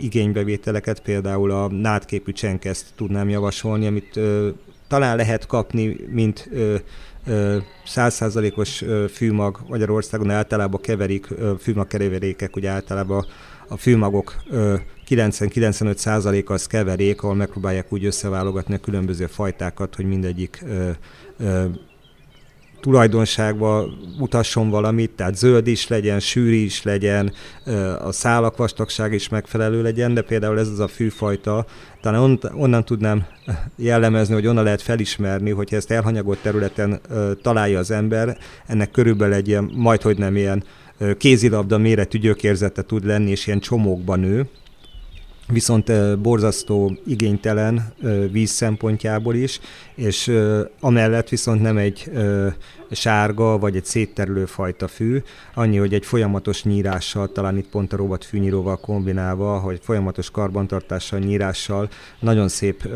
igénybevételeket, 0.00 1.00
például 1.00 1.50
a 1.50 1.68
nádképű 1.68 2.32
csenkeszt 2.32 2.86
tudnám 2.96 3.28
javasolni, 3.28 3.86
amit 3.86 4.20
talán 4.92 5.16
lehet 5.16 5.46
kapni, 5.46 5.96
mint 6.10 6.50
százszázalékos 7.84 8.84
fűmag 9.12 9.58
Magyarországon 9.68 10.30
általában 10.30 10.80
keverik, 10.80 11.28
fűmagkeverékek, 11.58 12.56
ugye 12.56 12.70
általában 12.70 13.26
a 13.68 13.76
fűmagok 13.76 14.42
90-95 15.08 16.48
az 16.48 16.66
keverék, 16.66 17.22
ahol 17.22 17.34
megpróbálják 17.34 17.92
úgy 17.92 18.04
összeválogatni 18.04 18.74
a 18.74 18.78
különböző 18.78 19.26
fajtákat, 19.26 19.94
hogy 19.94 20.04
mindegyik 20.04 20.64
tulajdonságba 22.82 23.86
mutasson 24.18 24.70
valamit, 24.70 25.10
tehát 25.10 25.36
zöld 25.36 25.66
is 25.66 25.88
legyen, 25.88 26.20
sűrű 26.20 26.54
is 26.54 26.82
legyen, 26.82 27.32
a 28.04 28.12
szálak 28.12 28.56
vastagság 28.56 29.12
is 29.12 29.28
megfelelő 29.28 29.82
legyen, 29.82 30.14
de 30.14 30.22
például 30.22 30.58
ez 30.58 30.68
az 30.68 30.78
a 30.78 30.88
fűfajta, 30.88 31.66
talán 32.00 32.38
onnan 32.54 32.84
tudnám 32.84 33.26
jellemezni, 33.76 34.34
hogy 34.34 34.46
onnan 34.46 34.64
lehet 34.64 34.82
felismerni, 34.82 35.50
hogy 35.50 35.74
ezt 35.74 35.90
elhanyagolt 35.90 36.38
területen 36.42 37.00
találja 37.42 37.78
az 37.78 37.90
ember, 37.90 38.36
ennek 38.66 38.90
körülbelül 38.90 39.34
egy 39.34 39.48
ilyen, 39.48 39.70
majd 39.74 40.02
hogy 40.02 40.18
nem 40.18 40.36
ilyen 40.36 40.64
kézilabda 41.18 41.78
méretű 41.78 42.18
gyökérzete 42.18 42.82
tud 42.82 43.04
lenni, 43.04 43.30
és 43.30 43.46
ilyen 43.46 43.60
csomókban 43.60 44.20
nő, 44.20 44.48
viszont 45.52 46.18
borzasztó 46.18 46.96
igénytelen 47.06 47.92
víz 48.30 48.50
szempontjából 48.50 49.34
is, 49.34 49.60
és 49.94 50.32
amellett 50.80 51.28
viszont 51.28 51.62
nem 51.62 51.76
egy 51.76 52.10
sárga 52.90 53.58
vagy 53.58 53.76
egy 53.76 53.84
szétterülő 53.84 54.44
fajta 54.44 54.88
fű, 54.88 55.22
annyi, 55.54 55.76
hogy 55.76 55.94
egy 55.94 56.06
folyamatos 56.06 56.64
nyírással, 56.64 57.32
talán 57.32 57.56
itt 57.56 57.68
pont 57.68 57.92
a 57.92 57.96
robot 57.96 58.24
fűnyíróval 58.24 58.76
kombinálva, 58.76 59.58
hogy 59.58 59.80
folyamatos 59.82 60.30
karbantartással, 60.30 61.18
nyírással 61.18 61.88
nagyon 62.20 62.48
szép 62.48 62.88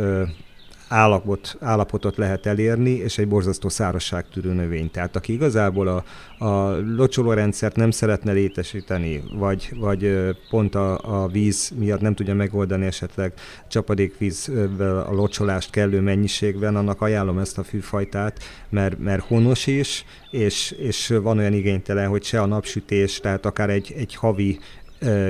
állapot, 0.88 1.57
állapotot 1.61 2.16
lehet 2.16 2.46
elérni, 2.46 2.90
és 2.90 3.18
egy 3.18 3.29
borzasztó 3.29 3.68
szárazságtűrő 3.68 4.53
növény. 4.53 4.90
Tehát 4.90 5.16
aki 5.16 5.33
igazából 5.33 5.88
a, 5.88 6.05
a 6.44 6.77
locsolórendszert 6.96 7.77
nem 7.77 7.90
szeretne 7.90 8.33
létesíteni, 8.33 9.22
vagy, 9.35 9.70
vagy 9.77 10.14
pont 10.51 10.75
a, 10.75 11.22
a 11.22 11.27
víz 11.27 11.72
miatt 11.79 12.01
nem 12.01 12.14
tudja 12.14 12.35
megoldani 12.35 12.87
esetleg 12.87 13.33
csapadékvízvel 13.68 14.99
a 14.99 15.12
locsolást 15.12 15.70
kellő 15.70 16.01
mennyiségben, 16.01 16.77
annak 16.77 17.01
ajánlom 17.01 17.38
ezt 17.38 17.59
a 17.59 17.64
fűfajtát, 17.64 18.42
mert, 18.68 18.99
mert 18.99 19.22
honos 19.22 19.66
is, 19.66 20.05
és, 20.31 20.70
és 20.70 21.14
van 21.22 21.38
olyan 21.38 21.53
igénytelen, 21.53 22.09
hogy 22.09 22.25
se 22.25 22.40
a 22.40 22.46
napsütés, 22.46 23.20
tehát 23.20 23.46
akár 23.46 23.70
egy, 23.70 23.94
egy 23.96 24.14
havi 24.14 24.59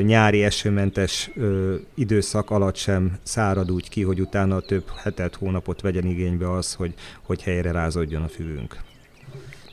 nyári 0.03 0.45
esőmentes 0.45 1.31
időszak 1.95 2.51
alatt 2.51 2.77
sem 2.77 3.19
szárad 3.23 3.71
úgy 3.71 3.89
ki, 3.89 4.03
hogy 4.03 4.21
utána 4.21 4.61
több 4.61 4.85
hetet, 5.03 5.35
hónapot 5.35 5.81
vegyen 5.81 6.07
igénybe 6.07 6.53
az, 6.53 6.75
hogy, 6.75 6.95
hogy 7.23 7.43
helyre 7.43 7.71
rázódjon 7.71 8.23
a 8.23 8.29
füvünk. 8.29 8.77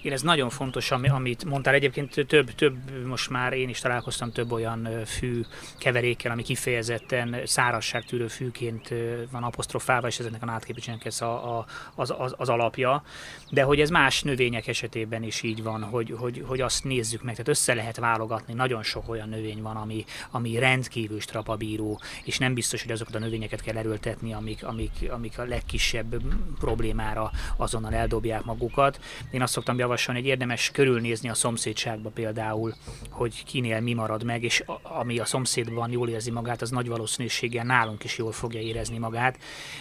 Igen, 0.04 0.16
ez 0.16 0.22
nagyon 0.22 0.50
fontos, 0.50 0.92
amit 0.92 1.46
mondtál. 1.46 1.74
Egyébként 1.74 2.26
több, 2.28 2.56
több, 2.56 3.06
most 3.06 3.30
már 3.30 3.54
én 3.54 3.70
is 3.70 3.80
találkoztam 3.80 4.32
több 4.32 4.52
olyan 4.52 4.90
fű 5.06 5.42
keverékkel, 5.78 6.32
ami 6.32 6.44
kifejezetten 6.44 7.42
szárazságtűrő 7.44 8.28
fűként 8.28 8.94
van 9.32 9.44
apostrofálva, 9.44 10.08
és 10.08 10.20
ezeknek 10.20 10.42
a 10.42 10.46
nátképviselőnek 10.46 11.06
ez 11.06 11.22
a, 11.22 11.58
a, 11.58 11.66
az, 11.96 12.14
az, 12.18 12.34
az, 12.38 12.50
alapja. 12.50 13.04
De 13.50 13.64
hogy 13.64 13.80
ez 13.80 13.90
más 13.90 14.22
növények 14.22 14.68
esetében 14.68 15.24
is 15.24 15.42
így 15.42 15.64
van, 15.64 15.84
hogy, 15.84 16.16
hogy, 16.18 16.44
hogy 16.48 16.62
azt 16.62 16.84
nézzük 16.84 17.24
meg, 17.24 17.34
tehát 17.34 17.48
össze 17.48 17.74
lehet 17.74 17.98
válogatni. 17.98 18.54
Nagyon 18.54 18.84
sok 18.84 19.10
olyan 19.10 19.30
növény 19.30 19.62
van, 19.62 19.76
ami, 19.76 20.06
ami 20.32 20.60
rendkívül 20.60 21.20
strapabíró, 21.20 22.00
és 22.24 22.38
nem 22.38 22.54
biztos, 22.54 22.82
hogy 22.82 22.92
azokat 22.92 23.16
a 23.16 23.20
növényeket 23.20 23.62
kell 23.62 23.78
erőltetni, 23.78 24.34
amik, 24.34 24.66
amik, 24.66 25.10
amik 25.10 25.40
a 25.40 25.44
legkisebb 25.44 26.16
problémára 26.60 27.32
azonnal 27.58 27.94
eldobják 27.94 28.44
magukat. 28.44 29.00
Én 29.32 29.42
azt 29.42 29.54
szoktam 29.54 29.78
javasolni, 29.78 29.92
javasolni, 29.94 30.20
hogy 30.20 30.30
érdemes 30.30 30.72
körülnézni 30.72 31.30
a 31.30 31.34
szomszédságba 31.34 32.10
például, 32.10 32.74
hogy 33.10 33.44
kinél 33.46 33.80
mi 33.80 33.94
marad 33.94 34.24
meg, 34.24 34.44
és 34.44 34.64
ami 34.82 35.20
a 35.20 35.26
szomszédban 35.26 35.92
jól 35.92 36.10
érzi 36.10 36.32
magát, 36.32 36.62
az 36.62 36.70
nagy 36.70 36.88
valószínűséggel 36.88 37.66
nálunk 37.66 38.04
is 38.04 38.18
jól 38.18 38.32
fogja 38.32 38.60
érezni 38.60 38.98
magát, 38.98 39.38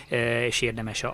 e, 0.09 0.47
és 0.47 0.61
érdemes 0.61 1.05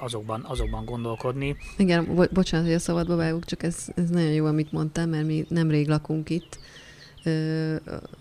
azokban, 0.00 0.44
azokban 0.48 0.84
gondolkodni. 0.84 1.56
Igen, 1.76 2.14
bo- 2.14 2.32
bocsánat, 2.32 2.66
hogy 2.66 2.74
a 2.74 2.78
szabadba 2.78 3.16
vágok, 3.16 3.44
csak 3.44 3.62
ez, 3.62 3.86
ez 3.94 4.10
nagyon 4.10 4.32
jó, 4.32 4.46
amit 4.46 4.72
mondtam, 4.72 5.08
mert 5.08 5.26
mi 5.26 5.44
nemrég 5.48 5.88
lakunk 5.88 6.30
itt, 6.30 6.58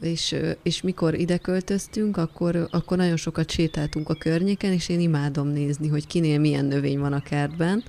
és, 0.02 0.36
és 0.64 0.82
mikor 0.82 1.14
ide 1.14 1.38
költöztünk, 1.38 2.18
akkor, 2.18 2.68
akkor 2.72 2.98
nagyon 2.98 3.18
sokat 3.18 3.50
sétáltunk 3.50 4.10
a 4.10 4.14
környéken, 4.14 4.72
és 4.72 4.90
én 4.90 5.00
imádom 5.00 5.48
nézni, 5.48 5.88
hogy 5.88 6.08
kinél 6.08 6.40
milyen 6.40 6.66
növény 6.66 7.00
van 7.00 7.14
a 7.14 7.22
kertben, 7.22 7.84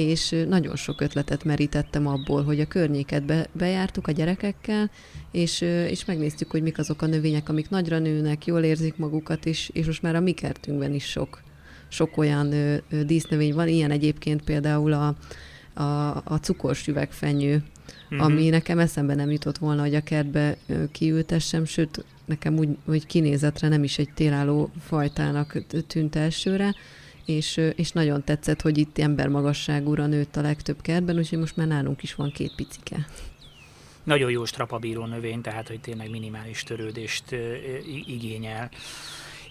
és 0.00 0.44
nagyon 0.48 0.76
sok 0.76 1.00
ötletet 1.00 1.44
merítettem 1.44 2.06
abból, 2.06 2.42
hogy 2.42 2.60
a 2.60 2.66
környéket 2.66 3.24
be, 3.24 3.46
bejártuk 3.52 4.06
a 4.06 4.12
gyerekekkel, 4.12 4.90
és, 5.30 5.60
és 5.60 6.04
megnéztük, 6.04 6.50
hogy 6.50 6.62
mik 6.62 6.78
azok 6.78 7.02
a 7.02 7.06
növények, 7.06 7.48
amik 7.48 7.70
nagyra 7.70 7.98
nőnek, 7.98 8.46
jól 8.46 8.62
érzik 8.62 8.96
magukat, 8.96 9.46
és, 9.46 9.70
és 9.72 9.86
most 9.86 10.02
már 10.02 10.14
a 10.14 10.20
mi 10.20 10.32
kertünkben 10.32 10.94
is 10.94 11.04
sok, 11.04 11.42
sok 11.88 12.16
olyan 12.16 12.52
ö, 12.52 12.76
ö, 12.90 13.02
dísznövény 13.04 13.54
van, 13.54 13.68
ilyen 13.68 13.90
egyébként 13.90 14.42
például 14.42 14.92
a, 14.92 15.16
a, 15.82 16.16
a 16.24 16.38
cukorsüvegfenyő, 16.42 17.54
mm-hmm. 18.14 18.24
ami 18.24 18.48
nekem 18.48 18.78
eszembe 18.78 19.14
nem 19.14 19.30
jutott 19.30 19.58
volna, 19.58 19.82
hogy 19.82 19.94
a 19.94 20.00
kertbe 20.00 20.56
kiültessem, 20.92 21.64
sőt, 21.64 22.04
nekem 22.24 22.58
úgy, 22.58 22.68
hogy 22.84 23.06
kinézetre 23.06 23.68
nem 23.68 23.84
is 23.84 23.98
egy 23.98 24.10
télálló 24.14 24.70
fajtának 24.80 25.62
tűnt 25.86 26.16
elsőre, 26.16 26.74
és, 27.30 27.60
és 27.76 27.90
nagyon 27.92 28.24
tetszett, 28.24 28.60
hogy 28.60 28.78
itt 28.78 28.98
embermagasságúra 28.98 30.06
nőtt 30.06 30.36
a 30.36 30.40
legtöbb 30.40 30.80
kertben, 30.80 31.16
úgyhogy 31.18 31.38
most 31.38 31.56
már 31.56 31.66
nálunk 31.66 32.02
is 32.02 32.14
van 32.14 32.30
két 32.32 32.54
picike. 32.54 33.06
Nagyon 34.04 34.30
jó 34.30 34.44
strapabíró 34.44 35.04
növény, 35.04 35.40
tehát 35.40 35.68
hogy 35.68 35.80
tényleg 35.80 36.10
minimális 36.10 36.62
törődést 36.62 37.24
igényel. 38.06 38.70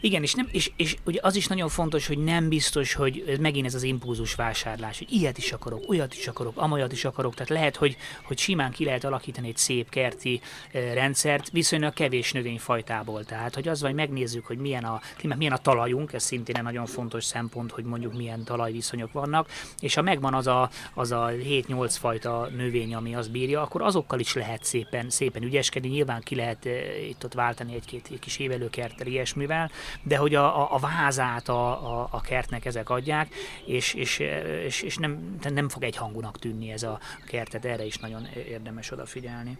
Igen, 0.02 0.24
és, 0.24 0.34
nem, 0.34 0.48
és, 0.52 0.72
és 0.76 0.98
ugye 1.06 1.20
az 1.22 1.36
is 1.36 1.48
nagyon 1.48 1.70
fontos, 1.70 2.08
hogy 2.08 2.18
nem 2.18 2.50
biztos, 2.50 2.94
hogy 2.94 3.24
ez 3.28 3.38
megint 3.38 3.66
ez 3.66 3.74
az 3.74 3.84
impulzus 3.84 4.36
vásárlás, 4.36 4.98
hogy 4.98 5.12
ilyet 5.12 5.38
is 5.38 5.52
akarok, 5.52 5.90
olyat 5.90 6.14
is 6.14 6.28
akarok, 6.28 6.58
amolyat 6.58 6.92
is 6.92 7.06
akarok. 7.06 7.34
Tehát 7.34 7.50
lehet, 7.50 7.76
hogy, 7.76 7.98
hogy 8.24 8.38
simán 8.38 8.72
ki 8.72 8.86
lehet 8.86 9.04
alakítani 9.04 9.48
egy 9.48 9.58
szép 9.58 9.90
kerti 9.90 10.42
e, 10.72 10.94
rendszert 10.94 11.50
viszonylag 11.50 11.94
kevés 11.94 12.32
növényfajtából. 12.32 13.24
Tehát, 13.26 13.56
hogy 13.56 13.68
az 13.68 13.82
vagy 13.82 13.94
megnézzük, 13.94 14.46
hogy 14.46 14.58
milyen 14.58 14.84
a, 14.84 15.02
milyen 15.38 15.54
a 15.54 15.58
talajunk, 15.58 16.14
ez 16.14 16.24
szintén 16.24 16.56
egy 16.56 16.64
nagyon 16.64 16.86
fontos 16.86 17.24
szempont, 17.24 17.72
hogy 17.72 17.84
mondjuk 17.84 18.14
milyen 18.14 18.44
talajviszonyok 18.44 19.12
vannak, 19.12 19.50
és 19.80 19.96
ha 19.96 20.02
megvan 20.02 20.34
az 20.34 20.48
a, 20.48 20.70
az 20.94 21.12
a 21.12 21.30
7-8 21.32 21.96
fajta 22.00 22.50
növény, 22.56 22.96
ami 22.96 23.16
az 23.16 23.28
bírja, 23.28 23.62
akkor 23.62 23.82
azokkal 23.82 24.20
is 24.20 24.34
lehet 24.34 24.64
szépen, 24.64 25.10
szépen 25.10 25.44
ügyeskedni. 25.44 25.90
Nyilván 25.90 26.22
ki 26.22 26.36
lehet 26.36 26.66
e, 26.66 27.00
itt 27.00 27.26
ott 27.26 27.34
váltani 27.34 27.74
egy-két 27.74 28.20
kis 28.20 28.38
évelőkerttel 28.38 29.08
ilyesmivel, 29.08 29.72
de 30.04 30.17
hogy 30.17 30.36
a, 30.36 30.62
a, 30.62 30.75
a 30.75 30.80
vázát 30.80 31.49
a, 31.49 31.69
a, 31.99 32.08
a 32.12 32.21
kertnek 32.21 32.65
ezek 32.65 32.89
adják, 32.89 33.34
és, 33.65 33.93
és, 33.93 34.21
és, 34.65 34.82
és 34.82 34.97
nem, 34.97 35.38
nem 35.54 35.69
fog 35.69 35.84
egy 35.84 35.95
hangunak 35.95 36.39
tűnni 36.39 36.71
ez 36.71 36.84
a 36.84 36.99
kertet, 37.25 37.65
erre 37.65 37.86
is 37.86 37.97
nagyon 37.97 38.28
érdemes 38.49 38.91
odafigyelni. 38.91 39.58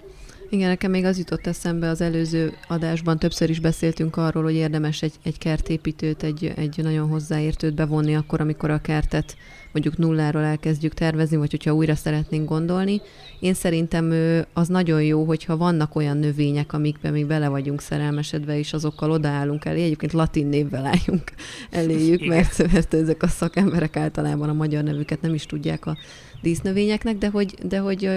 Igen, 0.49 0.67
nekem 0.67 0.91
még 0.91 1.05
az 1.05 1.17
jutott 1.17 1.47
eszembe 1.47 1.89
az 1.89 2.01
előző 2.01 2.57
adásban, 2.67 3.19
többször 3.19 3.49
is 3.49 3.59
beszéltünk 3.59 4.17
arról, 4.17 4.43
hogy 4.43 4.55
érdemes 4.55 5.01
egy, 5.01 5.13
egy 5.23 5.37
kertépítőt, 5.37 6.23
egy, 6.23 6.53
egy 6.55 6.77
nagyon 6.77 7.09
hozzáértőt 7.09 7.73
bevonni 7.73 8.15
akkor, 8.15 8.41
amikor 8.41 8.69
a 8.69 8.81
kertet 8.81 9.35
mondjuk 9.71 9.97
nulláról 9.97 10.43
elkezdjük 10.43 10.93
tervezni, 10.93 11.38
vagy 11.38 11.51
hogyha 11.51 11.73
újra 11.73 11.95
szeretnénk 11.95 12.49
gondolni. 12.49 13.01
Én 13.39 13.53
szerintem 13.53 14.13
az 14.53 14.67
nagyon 14.67 15.03
jó, 15.03 15.23
hogyha 15.23 15.58
vannak 15.58 15.95
olyan 15.95 16.17
növények, 16.17 16.73
amikben 16.73 17.12
még 17.12 17.25
bele 17.25 17.47
vagyunk 17.47 17.82
szerelmesedve, 17.82 18.58
és 18.58 18.73
azokkal 18.73 19.12
odaállunk 19.12 19.65
elé. 19.65 19.84
Egyébként 19.84 20.13
latin 20.13 20.47
névvel 20.47 20.86
álljunk 20.86 21.32
eléjük, 21.69 22.25
mert, 22.25 22.71
mert 22.71 22.93
ezek 22.93 23.23
a 23.23 23.27
szakemberek 23.27 23.95
általában 23.95 24.49
a 24.49 24.53
magyar 24.53 24.84
nevüket 24.84 25.21
nem 25.21 25.34
is 25.34 25.45
tudják 25.45 25.86
a 25.86 25.97
dísznövényeknek, 26.41 27.17
de 27.17 27.30
hogy, 27.30 27.56
de 27.63 27.80
hogy 27.80 28.10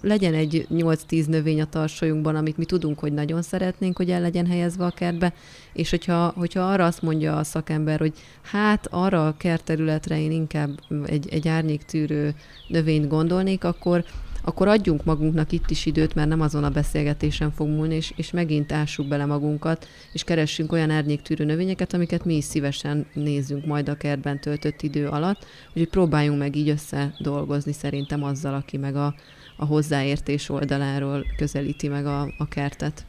legyen 0.00 0.34
egy 0.34 0.66
8-10 0.70 1.26
növény 1.26 1.60
a 1.60 1.64
tarsolyunkban, 1.64 2.36
amit 2.36 2.56
mi 2.56 2.64
tudunk, 2.64 2.98
hogy 2.98 3.12
nagyon 3.12 3.42
szeretnénk, 3.42 3.96
hogy 3.96 4.10
el 4.10 4.20
legyen 4.20 4.46
helyezve 4.46 4.84
a 4.84 4.90
kertbe, 4.90 5.32
és 5.72 5.90
hogyha, 5.90 6.32
hogyha 6.36 6.60
arra 6.60 6.84
azt 6.84 7.02
mondja 7.02 7.36
a 7.36 7.44
szakember, 7.44 7.98
hogy 7.98 8.12
hát 8.42 8.86
arra 8.90 9.26
a 9.26 9.36
kertterületre 9.36 10.20
én 10.20 10.30
inkább 10.30 10.70
egy, 11.06 11.28
egy 11.30 11.48
árnyéktűrő 11.48 12.34
növényt 12.68 13.08
gondolnék, 13.08 13.64
akkor, 13.64 14.04
akkor 14.42 14.68
adjunk 14.68 15.04
magunknak 15.04 15.52
itt 15.52 15.70
is 15.70 15.86
időt, 15.86 16.14
mert 16.14 16.28
nem 16.28 16.40
azon 16.40 16.64
a 16.64 16.70
beszélgetésen 16.70 17.50
fog 17.50 17.68
múlni, 17.68 17.94
és, 17.94 18.12
és 18.16 18.30
megint 18.30 18.72
ássuk 18.72 19.08
bele 19.08 19.24
magunkat, 19.24 19.88
és 20.12 20.24
keressünk 20.24 20.72
olyan 20.72 20.90
árnyéktűrő 20.90 21.44
növényeket, 21.44 21.94
amiket 21.94 22.24
mi 22.24 22.36
is 22.36 22.44
szívesen 22.44 23.06
nézzünk 23.14 23.66
majd 23.66 23.88
a 23.88 23.96
kertben 23.96 24.40
töltött 24.40 24.82
idő 24.82 25.08
alatt, 25.08 25.46
úgyhogy 25.68 25.88
próbáljunk 25.88 26.38
meg 26.38 26.56
így 26.56 26.68
összedolgozni 26.68 27.72
szerintem 27.72 28.22
azzal, 28.24 28.54
aki 28.54 28.76
meg 28.76 28.96
a, 28.96 29.14
a 29.56 29.64
hozzáértés 29.64 30.48
oldaláról 30.48 31.26
közelíti 31.36 31.88
meg 31.88 32.06
a, 32.06 32.32
a 32.38 32.48
kertet. 32.48 33.06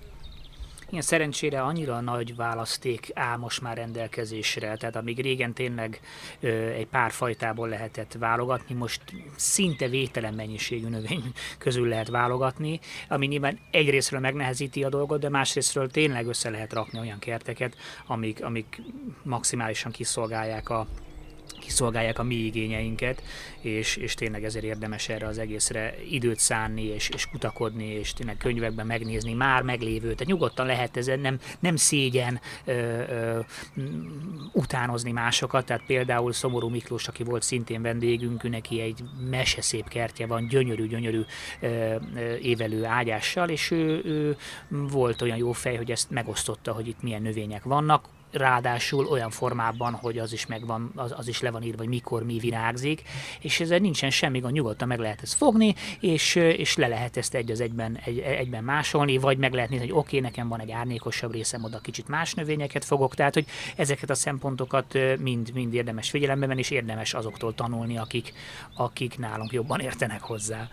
Igen, 0.92 1.04
szerencsére 1.04 1.62
annyira 1.62 2.00
nagy 2.00 2.36
választék 2.36 3.10
áll 3.14 3.38
most 3.38 3.62
már 3.62 3.78
rendelkezésre, 3.78 4.76
tehát 4.76 4.96
amíg 4.96 5.22
régen 5.22 5.54
tényleg 5.54 6.00
ö, 6.40 6.48
egy 6.68 6.88
pár 6.88 7.12
fajtából 7.12 7.70
lehetett 7.70 8.14
válogatni, 8.20 8.76
most 8.76 9.02
szinte 9.36 9.88
vételen 9.88 10.34
mennyiségű 10.34 10.88
növény 10.88 11.32
közül 11.58 11.88
lehet 11.88 12.08
válogatni, 12.08 12.80
ami 13.08 13.26
nyilván 13.26 13.60
egyrésztről 13.72 14.20
megnehezíti 14.20 14.84
a 14.84 14.90
dolgot, 14.90 15.20
de 15.20 15.30
másrésztről 15.30 15.92
tényleg 15.92 16.28
össze 16.28 16.50
lehet 16.50 16.74
rakni 16.74 17.00
olyan 17.00 17.20
kerteket, 17.20 17.76
amik, 18.06 18.44
amik 18.44 18.82
maximálisan 19.24 19.92
kiszolgálják 19.92 20.70
a, 20.70 20.88
kiszolgálják 21.72 22.20
a 22.20 22.24
mi 22.24 22.36
igényeinket, 22.36 23.24
és, 23.62 23.96
és 23.96 24.14
tényleg 24.14 24.44
ezért 24.44 24.66
érdemes 24.66 25.10
erre 25.10 25.28
az 25.28 25.38
egészre 25.38 25.96
időt 26.10 26.40
szánni, 26.40 26.84
és, 26.84 27.10
és 27.10 27.26
kutakodni, 27.26 27.86
és 27.86 28.14
tényleg 28.14 28.38
könyvekben 28.38 28.86
megnézni 28.86 29.34
már 29.34 29.62
meglévő. 29.62 30.14
Tehát 30.14 30.26
nyugodtan 30.26 30.66
lehet 30.66 30.98
ez 30.98 31.06
nem, 31.06 31.40
nem 31.60 31.76
szégyen 31.76 32.40
ö, 32.66 32.74
ö, 32.74 33.40
utánozni 34.52 35.12
másokat, 35.12 35.66
tehát 35.66 35.84
például 35.86 36.34
Szomorú 36.34 36.70
Miklós, 36.70 37.08
aki 37.08 37.24
volt 37.24 37.44
szintén 37.44 37.82
vendégünk, 37.82 38.50
neki 38.50 38.82
egy 38.82 39.04
meseszép 39.30 39.88
kertje 39.88 40.28
van, 40.28 40.48
gyönyörű-gyönyörű 40.48 41.22
évelő 42.42 42.86
ágyással, 42.86 43.50
és 43.50 43.72
ő, 43.72 44.02
ő 44.06 44.38
volt 44.68 45.22
olyan 45.22 45.38
jó 45.38 45.52
fej, 45.52 45.76
hogy 45.76 45.92
ezt 45.92 46.10
megosztotta, 46.10 46.72
hogy 46.72 46.88
itt 46.88 47.02
milyen 47.02 47.22
növények 47.22 47.64
vannak, 47.64 48.08
ráadásul 48.32 49.08
olyan 49.08 49.30
formában, 49.30 49.94
hogy 49.94 50.18
az 50.18 50.34
is 50.34 50.46
megvan, 50.46 50.92
az, 50.96 51.14
az 51.18 51.28
is 51.28 51.42
le 51.42 51.52
van 51.52 51.64
írva, 51.64 51.78
hogy 51.78 51.88
mikor 51.88 52.24
mi 52.24 52.38
virágzik, 52.38 53.02
és 53.40 53.60
ezzel 53.60 53.80
nincsen 53.80 54.10
semmi 54.10 54.40
gond, 54.40 54.54
nyugodtan 54.54 54.88
meg 54.88 55.00
lehet 55.00 55.22
ezt 55.22 55.34
fogni, 55.34 55.76
és, 56.00 56.36
és 56.36 56.76
le 56.76 56.88
lehet 56.88 57.18
ezt 57.18 57.36
egy 57.36 57.52
az 57.52 57.60
egyben, 57.60 58.00
egy, 58.04 58.20
egyben 58.20 58.64
másolni, 58.64 59.18
vagy 59.18 59.38
meg 59.38 59.54
lehet 59.54 59.70
nézni, 59.70 59.88
hogy 59.88 59.98
oké, 59.98 60.18
okay, 60.18 60.30
nekem 60.30 60.48
van 60.48 60.60
egy 60.60 60.72
árnyékosabb 60.72 61.32
részem, 61.32 61.64
oda 61.64 61.80
kicsit 61.80 62.08
más 62.08 62.34
növényeket 62.34 62.86
fogok, 62.86 63.16
tehát 63.16 63.34
hogy 63.34 63.46
ezeket 63.76 64.10
a 64.10 64.16
szempontokat 64.16 64.98
mind, 65.20 65.52
mind 65.54 65.74
érdemes 65.74 66.10
figyelembe 66.10 66.48
venni, 66.48 66.60
és 66.60 66.70
érdemes 66.70 67.14
azoktól 67.14 67.56
tanulni, 67.56 67.98
akik, 67.98 68.34
akik 68.76 69.18
nálunk 69.18 69.52
jobban 69.52 69.80
értenek 69.80 70.22
hozzá. 70.22 70.70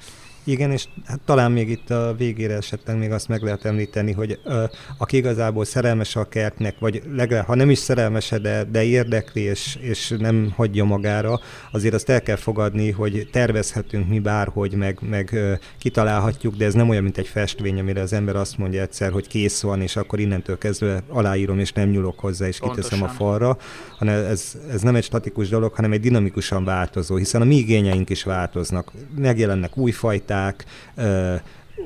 Igen, 0.48 0.70
és 0.70 0.84
hát 1.04 1.20
talán 1.24 1.52
még 1.52 1.70
itt 1.70 1.90
a 1.90 2.14
végére 2.18 2.54
esetleg 2.54 2.98
még 2.98 3.12
azt 3.12 3.28
meg 3.28 3.42
lehet 3.42 3.64
említeni, 3.64 4.12
hogy 4.12 4.38
ö, 4.44 4.64
aki 4.98 5.16
igazából 5.16 5.64
szerelmes 5.64 6.16
a 6.16 6.28
kertnek, 6.28 6.78
vagy 6.78 7.02
legalább, 7.12 7.46
ha 7.46 7.54
nem 7.54 7.70
is 7.70 7.78
szerelmes, 7.78 8.30
de, 8.42 8.64
de 8.64 8.84
érdekli, 8.84 9.40
és, 9.40 9.78
és 9.80 10.14
nem 10.18 10.52
hagyja 10.56 10.84
magára, 10.84 11.40
azért 11.72 11.94
azt 11.94 12.08
el 12.08 12.22
kell 12.22 12.36
fogadni, 12.36 12.90
hogy 12.90 13.28
tervezhetünk 13.32 14.08
mi 14.08 14.18
bárhogy, 14.18 14.74
meg, 14.74 14.98
meg 15.10 15.32
ö, 15.32 15.52
kitalálhatjuk, 15.78 16.56
de 16.56 16.64
ez 16.64 16.74
nem 16.74 16.88
olyan, 16.88 17.02
mint 17.02 17.18
egy 17.18 17.28
festvény, 17.28 17.78
amire 17.78 18.00
az 18.00 18.12
ember 18.12 18.36
azt 18.36 18.58
mondja 18.58 18.82
egyszer, 18.82 19.10
hogy 19.10 19.26
kész 19.26 19.60
van, 19.60 19.80
és 19.80 19.96
akkor 19.96 20.18
innentől 20.18 20.58
kezdve 20.58 21.02
aláírom, 21.08 21.58
és 21.58 21.72
nem 21.72 21.88
nyúlok 21.88 22.18
hozzá, 22.18 22.46
és 22.46 22.58
Pontosan. 22.58 22.84
kiteszem 22.84 23.08
a 23.08 23.12
falra, 23.12 23.58
hanem 23.98 24.24
ez, 24.24 24.58
ez 24.70 24.80
nem 24.80 24.94
egy 24.94 25.04
statikus 25.04 25.48
dolog, 25.48 25.72
hanem 25.72 25.92
egy 25.92 26.00
dinamikusan 26.00 26.64
változó, 26.64 27.16
hiszen 27.16 27.40
a 27.40 27.44
mi 27.44 27.56
igényeink 27.56 28.10
is 28.10 28.22
változnak. 28.22 28.92
Megjelennek 29.16 29.76
új 29.76 29.90
fajták, 29.90 30.36
technikák, 30.38 30.64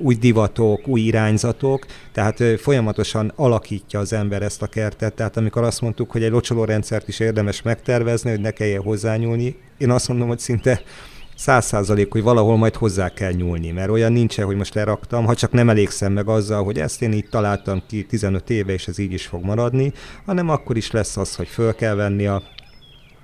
új 0.02 0.14
divatok, 0.14 0.88
új 0.88 1.00
irányzatok, 1.00 1.86
tehát 2.12 2.42
folyamatosan 2.60 3.32
alakítja 3.36 4.00
az 4.00 4.12
ember 4.12 4.42
ezt 4.42 4.62
a 4.62 4.66
kertet. 4.66 5.14
Tehát 5.14 5.36
amikor 5.36 5.62
azt 5.62 5.80
mondtuk, 5.80 6.10
hogy 6.10 6.22
egy 6.22 6.30
locsolórendszert 6.30 7.08
is 7.08 7.20
érdemes 7.20 7.62
megtervezni, 7.62 8.30
hogy 8.30 8.40
ne 8.40 8.50
kelljen 8.50 8.82
hozzányúlni, 8.82 9.56
én 9.78 9.90
azt 9.90 10.08
mondom, 10.08 10.28
hogy 10.28 10.38
szinte 10.38 10.82
száz 11.36 11.64
százalék, 11.64 12.12
hogy 12.12 12.22
valahol 12.22 12.56
majd 12.56 12.74
hozzá 12.74 13.08
kell 13.08 13.32
nyúlni, 13.32 13.70
mert 13.70 13.90
olyan 13.90 14.12
nincsen, 14.12 14.44
hogy 14.44 14.56
most 14.56 14.74
leraktam, 14.74 15.24
ha 15.24 15.34
csak 15.34 15.52
nem 15.52 15.68
elégszem 15.68 16.12
meg 16.12 16.28
azzal, 16.28 16.64
hogy 16.64 16.78
ezt 16.78 17.02
én 17.02 17.12
így 17.12 17.28
találtam 17.30 17.82
ki 17.88 18.04
15 18.04 18.50
éve, 18.50 18.72
és 18.72 18.86
ez 18.86 18.98
így 18.98 19.12
is 19.12 19.26
fog 19.26 19.44
maradni, 19.44 19.92
hanem 20.26 20.48
akkor 20.48 20.76
is 20.76 20.90
lesz 20.90 21.16
az, 21.16 21.34
hogy 21.34 21.48
föl 21.48 21.74
kell 21.74 21.94
venni 21.94 22.26
a 22.26 22.42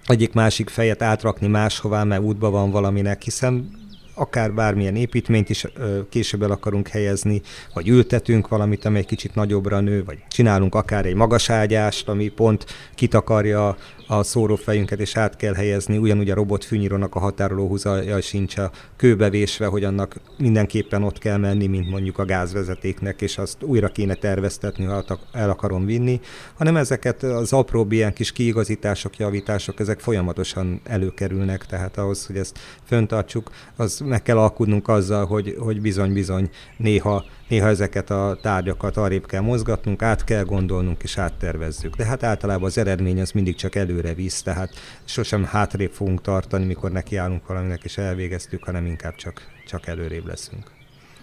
egyik 0.06 0.32
másik 0.32 0.68
fejet 0.68 1.02
átrakni 1.02 1.46
máshová, 1.46 2.04
mert 2.04 2.22
útban 2.22 2.50
van 2.50 2.70
valaminek, 2.70 3.22
hiszen 3.22 3.70
akár 4.18 4.52
bármilyen 4.52 4.96
építményt 4.96 5.48
is 5.48 5.64
később 6.08 6.42
el 6.42 6.50
akarunk 6.50 6.88
helyezni, 6.88 7.40
vagy 7.74 7.88
ültetünk 7.88 8.48
valamit, 8.48 8.84
amely 8.84 9.04
kicsit 9.04 9.34
nagyobbra 9.34 9.80
nő, 9.80 10.04
vagy 10.04 10.18
csinálunk 10.28 10.74
akár 10.74 11.06
egy 11.06 11.14
magas 11.14 11.50
ágyást, 11.50 12.08
ami 12.08 12.28
pont 12.28 12.66
kitakarja 12.94 13.76
a 14.10 14.22
szórófejünket, 14.22 15.00
és 15.00 15.16
át 15.16 15.36
kell 15.36 15.54
helyezni, 15.54 15.96
ugyanúgy 15.96 16.30
a 16.30 16.34
robot 16.34 16.64
fűnyírónak 16.64 17.14
a 17.14 17.18
határoló 17.18 17.68
húzaja 17.68 18.20
sincs 18.20 18.56
a 18.56 18.70
kőbevésve, 18.96 19.66
hogy 19.66 19.84
annak 19.84 20.16
mindenképpen 20.38 21.02
ott 21.02 21.18
kell 21.18 21.36
menni, 21.36 21.66
mint 21.66 21.90
mondjuk 21.90 22.18
a 22.18 22.24
gázvezetéknek, 22.24 23.22
és 23.22 23.38
azt 23.38 23.62
újra 23.62 23.88
kéne 23.88 24.14
terveztetni, 24.14 24.84
ha 24.84 25.04
el 25.32 25.50
akarom 25.50 25.84
vinni, 25.84 26.20
hanem 26.54 26.76
ezeket 26.76 27.22
az 27.22 27.52
apróbb 27.52 27.92
ilyen 27.92 28.12
kis 28.12 28.32
kiigazítások, 28.32 29.16
javítások, 29.16 29.80
ezek 29.80 30.00
folyamatosan 30.00 30.80
előkerülnek, 30.84 31.66
tehát 31.66 31.98
ahhoz, 31.98 32.26
hogy 32.26 32.36
ezt 32.36 32.58
föntartsuk, 32.84 33.50
az 33.76 34.00
meg 34.04 34.22
kell 34.22 34.38
alkudnunk 34.38 34.88
azzal, 34.88 35.26
hogy, 35.26 35.56
hogy 35.58 35.80
bizony-bizony 35.80 36.50
néha 36.76 37.24
Néha 37.48 37.68
ezeket 37.68 38.10
a 38.10 38.38
tárgyakat 38.42 38.96
arrébb 38.96 39.26
kell 39.26 39.40
mozgatnunk, 39.40 40.02
át 40.02 40.24
kell 40.24 40.44
gondolnunk 40.44 41.02
és 41.02 41.18
áttervezzük. 41.18 41.96
De 41.96 42.04
hát 42.04 42.22
általában 42.22 42.64
az 42.64 42.78
eredmény 42.78 43.20
az 43.20 43.30
mindig 43.30 43.54
csak 43.54 43.74
előre 43.74 44.14
visz, 44.14 44.42
tehát 44.42 44.70
sosem 45.04 45.44
hátrébb 45.44 45.92
fogunk 45.92 46.20
tartani, 46.20 46.64
mikor 46.64 46.90
nekiállunk 46.90 47.46
valaminek 47.46 47.84
és 47.84 47.98
elvégeztük, 47.98 48.64
hanem 48.64 48.86
inkább 48.86 49.14
csak, 49.14 49.46
csak 49.66 49.86
előrébb 49.86 50.26
leszünk 50.26 50.76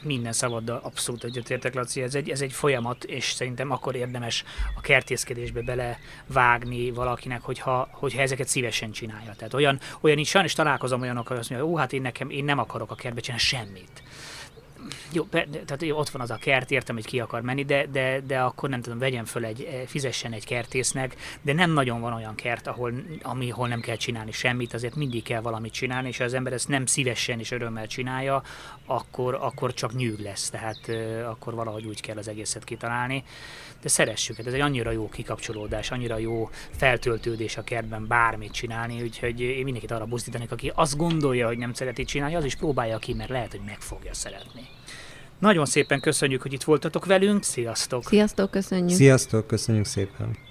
minden 0.04 0.34
szavaddal 0.34 0.80
abszolút 0.84 1.24
egyetértek, 1.24 1.74
Laci, 1.74 2.02
ez 2.02 2.16
egy, 2.16 2.30
ez 2.30 2.42
egy 2.42 2.52
folyamat, 2.52 3.04
és 3.04 3.32
szerintem 3.32 3.72
akkor 3.72 3.96
érdemes 3.96 4.44
a 4.76 4.82
kertészkedésbe 4.82 5.62
belevágni 5.62 6.92
valakinek, 6.92 7.42
hogyha, 7.42 7.88
hogyha 7.92 8.22
ezeket 8.22 8.48
szívesen 8.48 8.92
csinálja. 8.92 9.34
Tehát 9.38 9.54
olyan, 9.54 9.80
olyan 10.02 10.18
is 10.18 10.30
sajnos 10.30 10.54
találkozom 10.54 11.02
olyanok, 11.02 11.28
hogy 11.28 11.38
azt 11.38 11.50
mondja, 11.50 11.68
ó, 11.68 11.78
hát 11.78 11.94
én 11.94 12.02
nekem, 12.02 12.30
én 12.30 12.44
nem 12.44 12.60
akarok 12.60 12.92
a 12.92 12.96
kertbe 12.96 13.22
csinálni 13.22 13.44
semmit 13.44 14.04
jó, 15.12 15.24
tehát 15.24 15.82
jó, 15.82 15.98
ott 15.98 16.10
van 16.10 16.22
az 16.22 16.32
a 16.32 16.36
kert, 16.36 16.72
értem, 16.72 16.96
hogy 16.96 17.06
ki 17.06 17.20
akar 17.20 17.42
menni, 17.42 17.64
de, 17.64 17.86
de, 17.86 18.22
de 18.28 18.40
akkor 18.40 18.70
nem 18.70 18.82
tudom, 18.82 19.00
vegyen 19.00 19.26
föl 19.26 19.46
egy, 19.46 19.62
eh, 19.62 19.82
fizessen 19.86 20.34
egy 20.34 20.46
kertésznek, 20.46 21.16
de 21.42 21.54
nem 21.54 21.72
nagyon 21.72 22.02
van 22.02 22.14
olyan 22.14 22.36
kert, 22.36 22.68
ahol, 22.68 22.94
ami, 23.22 23.52
ahol 23.52 23.68
nem 23.68 23.80
kell 23.80 23.96
csinálni 23.96 24.32
semmit, 24.32 24.74
azért 24.74 24.96
mindig 24.96 25.24
kell 25.24 25.42
valamit 25.42 25.74
csinálni, 25.74 26.08
és 26.08 26.18
ha 26.18 26.24
az 26.24 26.34
ember 26.34 26.54
ezt 26.54 26.68
nem 26.68 26.86
szívesen 26.86 27.40
és 27.40 27.52
örömmel 27.52 27.88
csinálja, 27.88 28.44
akkor, 28.86 29.38
akkor 29.42 29.74
csak 29.74 29.96
nyűg 29.96 30.20
lesz, 30.20 30.50
tehát 30.50 30.80
uh, 30.88 31.30
akkor 31.30 31.54
valahogy 31.54 31.86
úgy 31.86 32.02
kell 32.02 32.18
az 32.18 32.28
egészet 32.28 32.64
kitalálni. 32.64 33.24
De 33.82 33.90
szeressük, 33.90 34.38
ez 34.38 34.54
egy 34.54 34.60
annyira 34.60 34.92
jó 34.92 35.10
kikapcsolódás, 35.10 35.92
annyira 35.92 36.18
jó 36.18 36.50
feltöltődés 36.72 37.58
a 37.58 37.64
kertben 37.64 38.08
bármit 38.08 38.52
csinálni, 38.52 39.02
úgyhogy 39.02 39.40
én 39.42 39.64
mindenkit 39.64 39.92
arra 39.92 40.06
buzdítanék, 40.06 40.52
aki 40.52 40.72
azt 40.76 40.98
gondolja, 40.98 41.48
hogy 41.48 41.58
nem 41.58 41.74
szereti 41.74 42.04
csinálni, 42.04 42.36
az 42.36 42.46
is 42.46 42.56
próbálja 42.56 42.98
ki, 42.98 43.14
mert 43.14 43.30
lehet, 43.30 43.52
hogy 43.52 43.62
meg 43.66 43.80
fogja 43.80 44.14
szeretni. 44.14 44.68
Nagyon 45.40 45.66
szépen 45.66 46.00
köszönjük, 46.00 46.42
hogy 46.42 46.54
itt 46.54 46.64
voltatok 46.64 47.06
velünk. 47.06 47.44
Sziasztok! 47.44 48.04
Sziasztok, 48.04 48.52
köszönjük! 48.52 48.98
Sziasztok, 48.98 49.48
köszönjük 49.48 49.86
szépen! 49.86 50.45